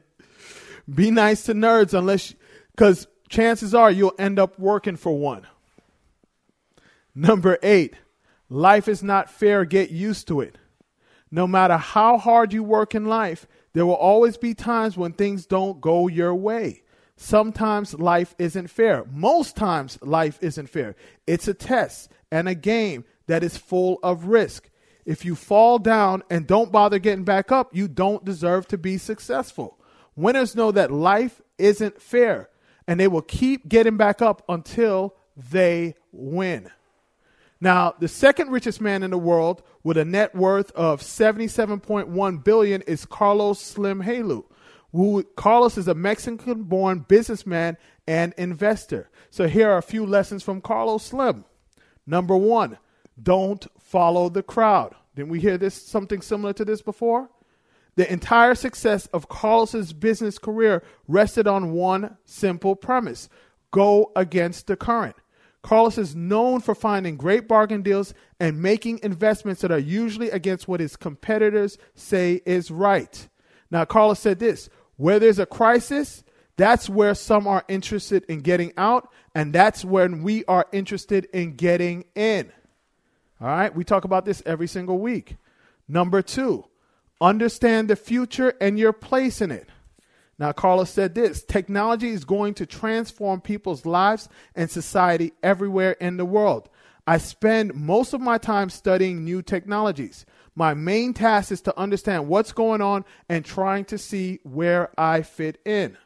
be 0.93 1.13
nice 1.13 1.45
to 1.45 1.55
nerds 1.55 1.97
unless, 1.97 2.35
because 2.73 3.07
chances 3.29 3.73
are 3.73 3.89
you'll 3.89 4.17
end 4.19 4.41
up 4.41 4.59
working 4.59 4.97
for 4.97 5.17
one. 5.17 5.47
Number 7.15 7.57
eight, 7.63 7.95
life 8.49 8.89
is 8.89 9.01
not 9.01 9.31
fair. 9.31 9.65
Get 9.65 9.91
used 9.91 10.27
to 10.27 10.41
it. 10.41 10.59
No 11.31 11.47
matter 11.47 11.77
how 11.77 12.19
hard 12.19 12.53
you 12.53 12.65
work 12.65 12.97
in 12.97 13.05
life, 13.05 13.47
there 13.75 13.87
will 13.87 13.95
always 13.95 14.37
be 14.37 14.55
times 14.55 14.97
when 14.97 15.13
things 15.13 15.47
don't 15.47 15.81
go 15.81 16.09
your 16.09 16.35
way. 16.35 16.83
Sometimes 17.17 17.95
life 17.95 18.35
isn't 18.39 18.69
fair. 18.69 19.05
Most 19.11 19.57
times 19.57 19.99
life 20.03 20.39
isn't 20.43 20.69
fair. 20.69 20.97
It's 21.27 21.49
a 21.49 21.55
test 21.55 22.11
and 22.31 22.49
a 22.49 22.55
game 22.55 23.05
that 23.27 23.45
is 23.45 23.57
full 23.57 23.99
of 24.03 24.27
risk. 24.27 24.69
If 25.05 25.25
you 25.25 25.35
fall 25.35 25.79
down 25.79 26.23
and 26.31 26.47
don't 26.47 26.73
bother 26.73 26.99
getting 26.99 27.25
back 27.25 27.53
up, 27.53 27.75
you 27.75 27.89
don't 27.89 28.25
deserve 28.25 28.67
to 28.69 28.79
be 28.79 28.99
successful. 28.99 29.79
Winners 30.17 30.57
know 30.57 30.73
that 30.73 30.91
life 30.91 31.41
isn't 31.59 32.01
fair 32.01 32.49
and 32.87 32.99
they 32.99 33.09
will 33.09 33.23
keep 33.23 33.69
getting 33.69 33.97
back 33.97 34.21
up 34.21 34.43
until 34.49 35.15
they 35.37 35.95
win. 36.13 36.71
Now, 37.61 37.95
the 37.99 38.09
second 38.09 38.51
richest 38.51 38.81
man 38.81 39.03
in 39.03 39.11
the 39.11 39.19
world 39.19 39.63
with 39.83 39.97
a 39.97 40.05
net 40.05 40.35
worth 40.35 40.71
of 40.73 41.01
77.1 41.01 42.45
billion 42.45 42.83
is 42.83 43.07
Carlos 43.07 43.61
Slim 43.61 44.03
Helú. 44.03 44.45
Who 44.95 45.25
Carlos 45.35 45.77
is 45.77 45.89
a 45.89 45.95
Mexican-born 45.95 47.01
businessman 47.09 47.77
and 48.07 48.33
investor. 48.39 49.11
So 49.29 49.49
here 49.49 49.69
are 49.69 49.79
a 49.79 49.83
few 49.83 50.07
lessons 50.07 50.45
from 50.45 50.61
Carlos 50.61 51.03
Slim. 51.03 51.45
Number 52.07 52.37
1, 52.37 52.79
don't 53.21 53.67
follow 53.81 54.29
the 54.29 54.45
crowd. 54.45 54.95
Didn't 55.17 55.31
we 55.31 55.41
hear 55.41 55.59
this 55.59 55.75
something 55.75 56.21
similar 56.21 56.53
to 56.53 56.65
this 56.65 56.81
before? 56.81 57.29
The 57.97 58.11
entire 58.13 58.55
success 58.55 59.07
of 59.07 59.29
Carlos's 59.29 59.93
business 59.93 60.39
career 60.39 60.85
rested 61.09 61.49
on 61.49 61.73
one 61.73 62.17
simple 62.25 62.77
premise 62.77 63.29
go 63.73 64.13
against 64.15 64.69
the 64.69 64.77
current. 64.77 65.17
Carlos 65.63 65.99
is 65.99 66.15
known 66.15 66.61
for 66.61 66.75
finding 66.75 67.17
great 67.17 67.49
bargain 67.49 67.83
deals 67.83 68.15
and 68.39 68.63
making 68.63 69.01
investments 69.03 69.63
that 69.63 69.73
are 69.73 69.79
usually 69.79 70.31
against 70.31 70.69
what 70.69 70.79
his 70.79 70.95
competitors 70.95 71.79
say 71.97 72.43
is 72.47 72.71
right. 72.71 73.29
Now, 73.73 73.85
Carlos 73.85 74.21
said 74.21 74.39
this 74.39 74.69
where 74.97 75.19
there's 75.19 75.39
a 75.39 75.47
crisis, 75.47 76.23
that's 76.57 76.89
where 76.89 77.15
some 77.15 77.47
are 77.47 77.65
interested 77.69 78.25
in 78.25 78.41
getting 78.41 78.73
out, 78.77 79.11
and 79.35 79.53
that's 79.53 79.85
when 79.85 80.23
we 80.23 80.45
are 80.45 80.67
interested 80.73 81.27
in 81.33 81.57
getting 81.57 82.05
in. 82.15 82.53
All 83.41 83.49
right, 83.49 83.75
we 83.75 83.85
talk 83.85 84.05
about 84.05 84.25
this 84.25 84.43
every 84.47 84.69
single 84.69 84.99
week. 84.99 85.37
Number 85.89 86.23
two, 86.23 86.65
understand 87.21 87.89
the 87.89 87.97
future 87.97 88.55
and 88.61 88.79
your 88.79 88.93
place 88.93 89.41
in 89.41 89.51
it. 89.51 89.69
Now, 90.39 90.53
Carlos 90.53 90.91
said 90.91 91.15
this 91.15 91.45
technology 91.45 92.11
is 92.11 92.25
going 92.25 92.55
to 92.55 92.67
transform 92.67 93.41
people's 93.41 93.87
lives 93.87 94.29
and 94.55 94.71
society 94.71 95.33
everywhere 95.43 95.93
in 95.93 96.17
the 96.17 96.25
world. 96.25 96.69
I 97.07 97.19
spend 97.19 97.75
most 97.75 98.15
of 98.15 98.21
my 98.21 98.39
time 98.39 98.71
studying 98.71 99.25
new 99.25 99.43
technologies. 99.43 100.25
My 100.55 100.75
main 100.75 101.15
task 101.15 101.51
is 101.51 101.61
to 101.63 101.79
understand 101.79 102.29
what's 102.29 102.53
going 102.53 102.81
on 102.81 103.05
and 103.29 103.45
trying 103.45 103.85
to 103.87 103.99
see 103.99 104.41
where 104.45 104.91
I 104.99 105.23
fit 105.23 105.61
in. 105.65 105.97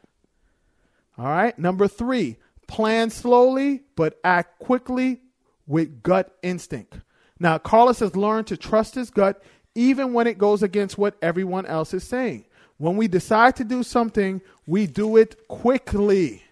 All 1.17 1.25
right, 1.25 1.57
number 1.59 1.87
three, 1.87 2.37
plan 2.67 3.09
slowly 3.09 3.83
but 3.95 4.19
act 4.23 4.59
quickly 4.59 5.21
with 5.67 6.01
gut 6.01 6.35
instinct. 6.41 6.99
Now, 7.39 7.57
Carlos 7.57 7.99
has 7.99 8.15
learned 8.15 8.47
to 8.47 8.57
trust 8.57 8.95
his 8.95 9.09
gut 9.09 9.43
even 9.75 10.13
when 10.13 10.27
it 10.27 10.37
goes 10.37 10.63
against 10.63 10.97
what 10.97 11.17
everyone 11.21 11.65
else 11.65 11.93
is 11.93 12.03
saying. 12.03 12.45
When 12.77 12.97
we 12.97 13.07
decide 13.07 13.55
to 13.57 13.63
do 13.63 13.83
something, 13.83 14.41
we 14.65 14.87
do 14.87 15.17
it 15.17 15.47
quickly. 15.47 16.43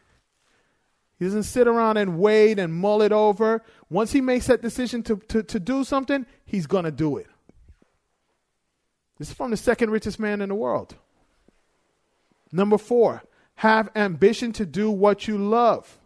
He 1.18 1.26
doesn't 1.26 1.44
sit 1.44 1.68
around 1.68 1.98
and 1.98 2.20
wait 2.20 2.60
and 2.60 2.74
mull 2.74 3.02
it 3.02 3.12
over. 3.12 3.64
Once 3.90 4.12
he 4.12 4.22
makes 4.22 4.48
that 4.48 4.62
decision 4.62 5.02
to, 5.04 5.16
to, 5.30 5.42
to 5.44 5.60
do 5.60 5.84
something, 5.84 6.26
he's 6.46 6.68
going 6.68 6.86
to 6.86 6.92
do 6.92 7.18
it. 7.18 7.28
This 9.18 9.30
is 9.30 9.34
from 9.34 9.52
the 9.52 9.58
second 9.58 9.90
richest 9.90 10.20
man 10.20 10.42
in 10.42 10.50
the 10.50 10.56
world. 10.56 10.96
Number 12.52 12.78
four, 12.78 13.24
have 13.56 13.90
ambition 13.96 14.52
to 14.54 14.66
do 14.66 14.92
what 14.92 15.28
you 15.28 15.38
love. 15.38 15.98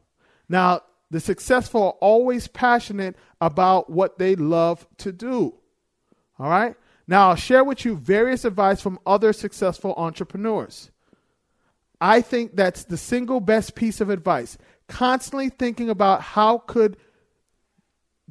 Now, 0.48 0.82
the 1.10 1.20
successful 1.20 1.84
are 1.84 1.98
always 2.00 2.48
passionate 2.48 3.16
about 3.42 3.90
what 3.90 4.18
they 4.18 4.36
love 4.36 4.88
to 5.00 5.12
do. 5.12 5.56
All 6.40 6.50
right? 6.50 6.76
Now, 7.08 7.30
I'll 7.30 7.36
share 7.36 7.64
with 7.64 7.84
you 7.84 7.98
various 7.98 8.46
advice 8.46 8.80
from 8.80 9.00
other 9.06 9.34
successful 9.34 9.94
entrepreneurs. 9.98 10.92
I 12.00 12.22
think 12.22 12.56
that's 12.56 12.86
the 12.86 12.98
single 12.98 13.42
best 13.42 13.76
piece 13.76 14.00
of 14.00 14.10
advice. 14.10 14.58
Constantly 14.88 15.50
thinking 15.50 15.90
about 15.90 16.22
how 16.22 16.60
could 16.60 16.96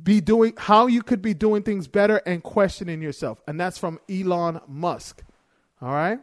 be 0.02 0.20
doing 0.20 0.54
how 0.56 0.86
you 0.86 1.02
could 1.02 1.22
be 1.22 1.34
doing 1.34 1.62
things 1.62 1.88
better 1.88 2.18
and 2.26 2.42
questioning 2.42 3.02
yourself. 3.02 3.40
And 3.46 3.58
that's 3.58 3.78
from 3.78 4.00
Elon 4.08 4.60
Musk. 4.66 5.22
All 5.82 5.92
right? 5.92 6.20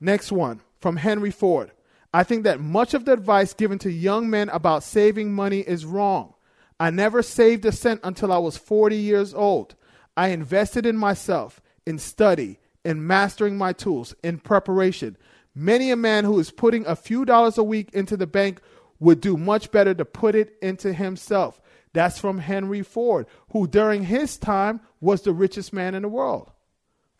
Next 0.00 0.32
one 0.32 0.60
from 0.78 0.96
Henry 0.96 1.30
Ford. 1.30 1.72
I 2.12 2.24
think 2.24 2.44
that 2.44 2.60
much 2.60 2.94
of 2.94 3.04
the 3.04 3.12
advice 3.12 3.54
given 3.54 3.78
to 3.80 3.92
young 3.92 4.28
men 4.30 4.48
about 4.48 4.82
saving 4.82 5.32
money 5.32 5.60
is 5.60 5.84
wrong. 5.84 6.34
I 6.80 6.90
never 6.90 7.22
saved 7.22 7.64
a 7.66 7.72
cent 7.72 8.00
until 8.02 8.32
I 8.32 8.38
was 8.38 8.56
40 8.56 8.96
years 8.96 9.34
old. 9.34 9.76
I 10.16 10.28
invested 10.28 10.86
in 10.86 10.96
myself, 10.96 11.60
in 11.86 11.98
study, 11.98 12.58
in 12.84 13.06
mastering 13.06 13.58
my 13.58 13.72
tools, 13.72 14.14
in 14.24 14.38
preparation. 14.38 15.16
Many 15.54 15.90
a 15.90 15.96
man 15.96 16.24
who 16.24 16.38
is 16.38 16.50
putting 16.50 16.86
a 16.86 16.96
few 16.96 17.24
dollars 17.24 17.58
a 17.58 17.62
week 17.62 17.90
into 17.92 18.16
the 18.16 18.26
bank 18.26 18.60
would 18.98 19.20
do 19.20 19.36
much 19.36 19.70
better 19.70 19.94
to 19.94 20.04
put 20.04 20.34
it 20.34 20.56
into 20.62 20.92
himself. 20.92 21.60
That's 21.92 22.18
from 22.18 22.38
Henry 22.38 22.82
Ford, 22.82 23.26
who 23.50 23.66
during 23.66 24.04
his 24.04 24.38
time 24.38 24.80
was 25.00 25.22
the 25.22 25.32
richest 25.32 25.72
man 25.72 25.94
in 25.94 26.02
the 26.02 26.08
world, 26.08 26.50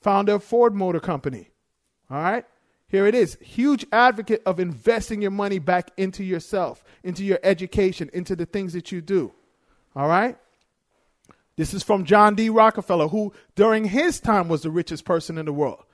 founder 0.00 0.34
of 0.34 0.44
Ford 0.44 0.74
Motor 0.74 1.00
Company. 1.00 1.50
All 2.10 2.22
right? 2.22 2.44
Here 2.86 3.06
it 3.06 3.14
is. 3.14 3.38
Huge 3.40 3.86
advocate 3.92 4.42
of 4.44 4.58
investing 4.58 5.22
your 5.22 5.30
money 5.30 5.58
back 5.58 5.90
into 5.96 6.24
yourself, 6.24 6.84
into 7.04 7.24
your 7.24 7.38
education, 7.42 8.10
into 8.12 8.34
the 8.34 8.46
things 8.46 8.72
that 8.72 8.90
you 8.90 9.00
do. 9.00 9.32
All 9.94 10.08
right? 10.08 10.36
This 11.56 11.74
is 11.74 11.82
from 11.82 12.04
John 12.04 12.34
D. 12.34 12.48
Rockefeller, 12.48 13.08
who 13.08 13.32
during 13.54 13.84
his 13.84 14.18
time 14.20 14.48
was 14.48 14.62
the 14.62 14.70
richest 14.70 15.04
person 15.04 15.36
in 15.36 15.46
the 15.46 15.52
world. 15.52 15.84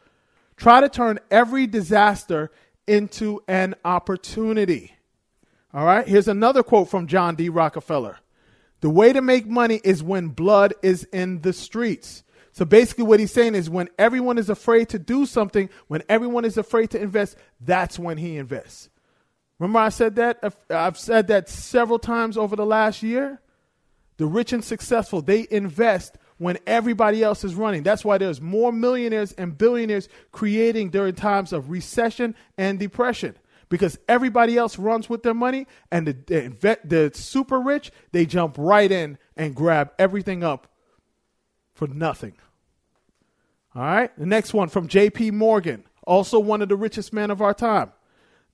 Try 0.56 0.80
to 0.80 0.88
turn 0.88 1.18
every 1.30 1.66
disaster 1.66 2.50
into 2.86 3.42
an 3.48 3.74
opportunity. 3.84 4.94
All 5.74 5.84
right? 5.84 6.06
Here's 6.06 6.28
another 6.28 6.62
quote 6.62 6.88
from 6.88 7.06
John 7.06 7.34
D. 7.34 7.48
Rockefeller 7.48 8.18
The 8.80 8.90
way 8.90 9.12
to 9.12 9.22
make 9.22 9.46
money 9.46 9.80
is 9.82 10.02
when 10.02 10.28
blood 10.28 10.74
is 10.82 11.04
in 11.12 11.40
the 11.42 11.52
streets. 11.52 12.24
So 12.52 12.64
basically, 12.64 13.04
what 13.04 13.20
he's 13.20 13.32
saying 13.32 13.54
is 13.54 13.68
when 13.68 13.88
everyone 13.98 14.38
is 14.38 14.48
afraid 14.48 14.88
to 14.90 14.98
do 14.98 15.26
something, 15.26 15.68
when 15.88 16.02
everyone 16.08 16.44
is 16.44 16.56
afraid 16.56 16.90
to 16.90 17.00
invest, 17.00 17.36
that's 17.60 17.98
when 17.98 18.18
he 18.18 18.36
invests. 18.36 18.88
Remember, 19.58 19.78
I 19.78 19.88
said 19.90 20.16
that? 20.16 20.38
I've 20.70 20.98
said 20.98 21.28
that 21.28 21.48
several 21.48 21.98
times 21.98 22.36
over 22.36 22.56
the 22.56 22.66
last 22.66 23.02
year. 23.02 23.40
The 24.18 24.26
rich 24.26 24.54
and 24.54 24.64
successful, 24.64 25.20
they 25.20 25.46
invest 25.50 26.16
when 26.38 26.58
everybody 26.66 27.22
else 27.22 27.44
is 27.44 27.54
running. 27.54 27.82
That's 27.82 28.04
why 28.04 28.16
there's 28.16 28.40
more 28.40 28.72
millionaires 28.72 29.32
and 29.32 29.56
billionaires 29.56 30.08
creating 30.32 30.90
during 30.90 31.14
times 31.14 31.52
of 31.52 31.70
recession 31.70 32.34
and 32.56 32.78
depression 32.78 33.36
because 33.68 33.98
everybody 34.08 34.56
else 34.56 34.78
runs 34.78 35.08
with 35.08 35.22
their 35.22 35.34
money 35.34 35.66
and 35.90 36.06
the, 36.06 36.12
the, 36.12 36.78
the 36.84 37.10
super 37.14 37.60
rich, 37.60 37.90
they 38.12 38.26
jump 38.26 38.56
right 38.58 38.90
in 38.90 39.18
and 39.36 39.54
grab 39.54 39.92
everything 39.98 40.44
up 40.44 40.68
for 41.74 41.88
nothing. 41.88 42.34
All 43.74 43.82
right. 43.82 44.16
The 44.18 44.26
next 44.26 44.54
one 44.54 44.68
from 44.68 44.88
J.P. 44.88 45.32
Morgan, 45.32 45.84
also 46.06 46.38
one 46.38 46.62
of 46.62 46.68
the 46.68 46.76
richest 46.76 47.12
men 47.12 47.30
of 47.30 47.42
our 47.42 47.54
time. 47.54 47.92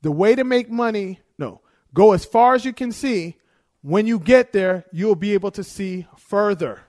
The 0.03 0.11
way 0.11 0.35
to 0.35 0.43
make 0.43 0.69
money, 0.69 1.21
no, 1.39 1.61
go 1.95 2.13
as 2.13 2.25
far 2.25 2.55
as 2.55 2.65
you 2.65 2.73
can 2.73 2.91
see. 2.91 3.37
When 3.83 4.07
you 4.07 4.19
get 4.19 4.53
there, 4.53 4.85
you'll 4.93 5.17
be 5.17 5.35
able 5.35 5.51
to 5.53 5.65
see 5.65 6.07
further. 6.17 6.81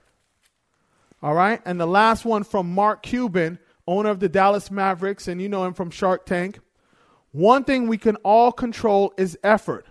All 1.22 1.34
right. 1.34 1.60
And 1.64 1.80
the 1.80 1.86
last 1.86 2.24
one 2.24 2.44
from 2.44 2.72
Mark 2.72 3.02
Cuban, 3.02 3.58
owner 3.86 4.10
of 4.10 4.20
the 4.20 4.28
Dallas 4.28 4.70
Mavericks, 4.70 5.26
and 5.28 5.40
you 5.40 5.48
know 5.48 5.64
him 5.64 5.74
from 5.74 5.90
Shark 5.90 6.26
Tank. 6.26 6.60
One 7.34 7.64
thing 7.64 7.88
we 7.88 7.98
can 7.98 8.14
all 8.18 8.52
control 8.52 9.12
is 9.18 9.36
effort. 9.42 9.86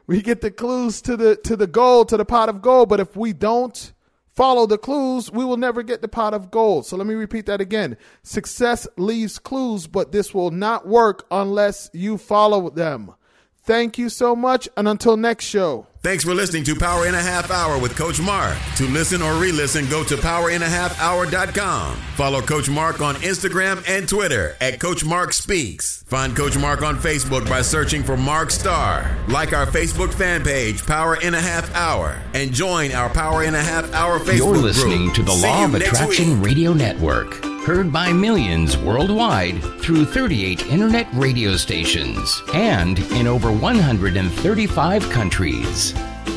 we 0.10 0.24
get 0.24 0.42
the 0.42 0.50
clues 0.50 1.04
to 1.04 1.16
the 1.16 1.36
to 1.36 1.56
the 1.56 1.68
gold, 1.68 2.10
to 2.10 2.18
the 2.18 2.26
pot 2.26 2.50
of 2.50 2.64
gold, 2.64 2.90
but 2.90 3.00
if 3.00 3.16
we 3.16 3.32
don't 3.32 3.94
follow 4.34 4.66
the 4.66 4.80
clues, 4.80 5.32
we 5.32 5.46
will 5.46 5.56
never 5.56 5.84
get 5.84 6.02
the 6.02 6.08
pot 6.08 6.34
of 6.34 6.50
gold. 6.50 6.88
So 6.88 6.98
let 6.98 7.06
me 7.06 7.14
repeat 7.14 7.46
that 7.46 7.62
again. 7.62 7.96
Success 8.24 8.88
leaves 8.98 9.38
clues, 9.38 9.86
but 9.86 10.12
this 10.12 10.34
will 10.34 10.50
not 10.50 10.88
work 10.88 11.28
unless 11.30 11.92
you 11.94 12.18
follow 12.18 12.72
them. 12.72 13.14
Thank 13.62 14.00
you 14.00 14.10
so 14.10 14.36
much, 14.36 14.68
and 14.76 14.88
until 14.88 15.16
next 15.16 15.46
show. 15.46 15.86
Thanks 16.02 16.24
for 16.24 16.34
listening 16.34 16.64
to 16.64 16.76
Power 16.78 17.08
in 17.08 17.14
a 17.14 17.22
Half 17.22 17.52
Hour 17.52 17.78
with 17.78 17.98
Coach 17.98 18.22
Mark. 18.22 18.58
To 18.78 18.86
listen 18.88 19.22
or 19.22 19.34
re 19.34 19.52
listen, 19.52 19.86
go 19.90 20.02
to 20.06 20.16
powerinahalfhour.com. 20.16 21.98
Follow 22.16 22.40
Coach 22.42 22.70
Mark 22.70 23.02
on 23.02 23.16
Instagram 23.16 23.84
and 23.86 24.08
Twitter 24.08 24.56
at 24.62 24.80
Coach 24.80 25.04
Mark 25.04 25.34
Speaks. 25.34 26.02
Find 26.04 26.34
Coach 26.34 26.58
Mark 26.58 26.84
on 26.84 26.96
Facebook 26.96 27.50
by 27.50 27.62
searching 27.62 28.02
for 28.02 28.16
Mark 28.16 28.50
Starr. 28.50 29.14
Like 29.28 29.52
our 29.52 29.66
Facebook 29.66 30.14
fan 30.14 30.42
page, 30.42 30.86
Power 30.86 31.18
in 31.20 31.34
a 31.34 31.42
Half 31.42 31.76
Hour, 31.76 32.18
and 32.34 32.54
join 32.54 32.94
our 32.94 33.10
Power 33.10 33.44
in 33.44 33.54
a 33.54 33.62
Half 33.62 33.94
Hour 33.94 34.20
Facebook 34.20 34.26
group. 34.26 34.38
You're 34.38 34.58
listening 34.58 35.04
group. 35.04 35.16
to 35.16 35.24
the 35.24 35.32
See 35.34 35.48
Law 35.48 35.66
of 35.66 35.76
Attraction 35.76 36.40
week. 36.40 36.46
Radio 36.48 36.72
Network, 36.72 37.44
heard 37.66 37.92
by 37.92 38.12
millions 38.12 38.78
worldwide 38.78 39.62
through 39.82 40.06
38 40.06 40.68
internet 40.68 41.08
radio 41.14 41.56
stations 41.56 42.42
and 42.54 43.00
in 43.14 43.28
over 43.28 43.52
135 43.52 45.10
countries. 45.10 45.94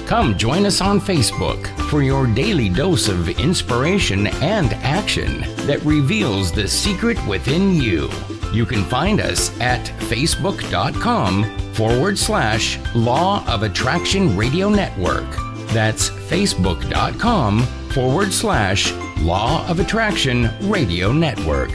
Come 0.07 0.37
join 0.37 0.67
us 0.67 0.81
on 0.81 1.01
Facebook 1.01 1.67
for 1.89 2.03
your 2.03 2.27
daily 2.27 2.69
dose 2.69 3.09
of 3.09 3.29
inspiration 3.29 4.27
and 4.27 4.75
action 4.83 5.41
that 5.67 5.83
reveals 5.85 6.53
the 6.53 6.69
secret 6.69 7.25
within 7.27 7.75
you. 7.75 8.11
You 8.53 8.67
can 8.67 8.85
find 8.85 9.21
us 9.21 9.59
at 9.61 9.87
facebook.com 10.11 11.73
forward 11.73 12.19
slash 12.19 12.79
Law 12.95 13.45
of 13.47 13.63
Attraction 13.63 14.37
Radio 14.37 14.69
Network. 14.69 15.52
That's 15.73 16.11
facebook.com 16.11 17.63
forward 17.93 18.33
slash 18.33 18.93
Law 19.21 19.67
of 19.69 19.81
Attraction 19.81 20.51
Radio 20.69 21.13
Network. 21.13 21.71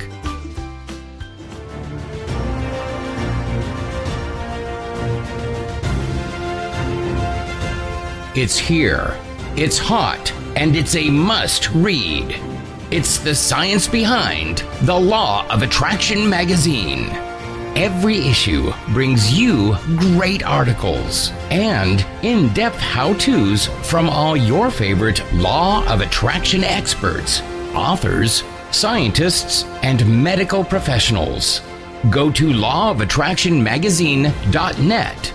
It's 8.36 8.60
here. 8.60 9.18
It's 9.56 9.80
hot, 9.80 10.32
and 10.56 10.76
it's 10.76 10.96
a 10.96 11.10
must 11.10 11.72
read. 11.72 12.40
It's 12.92 13.18
the 13.18 13.34
science 13.34 13.88
behind 13.88 14.60
The 14.84 15.00
Law 15.00 15.48
of 15.50 15.64
Attraction 15.64 16.30
magazine. 16.30 17.27
Every 17.78 18.18
issue 18.28 18.74
brings 18.88 19.32
you 19.32 19.78
great 19.98 20.44
articles 20.44 21.30
and 21.52 22.04
in 22.24 22.52
depth 22.56 22.80
how 22.80 23.14
to's 23.14 23.68
from 23.88 24.10
all 24.10 24.36
your 24.36 24.72
favorite 24.72 25.22
Law 25.32 25.86
of 25.86 26.02
Attraction 26.02 26.64
experts, 26.64 27.44
authors, 27.76 28.44
scientists, 28.72 29.64
and 29.84 30.24
medical 30.24 30.64
professionals. 30.64 31.62
Go 32.10 32.32
to 32.32 32.48
lawofattractionmagazine.net 32.48 35.34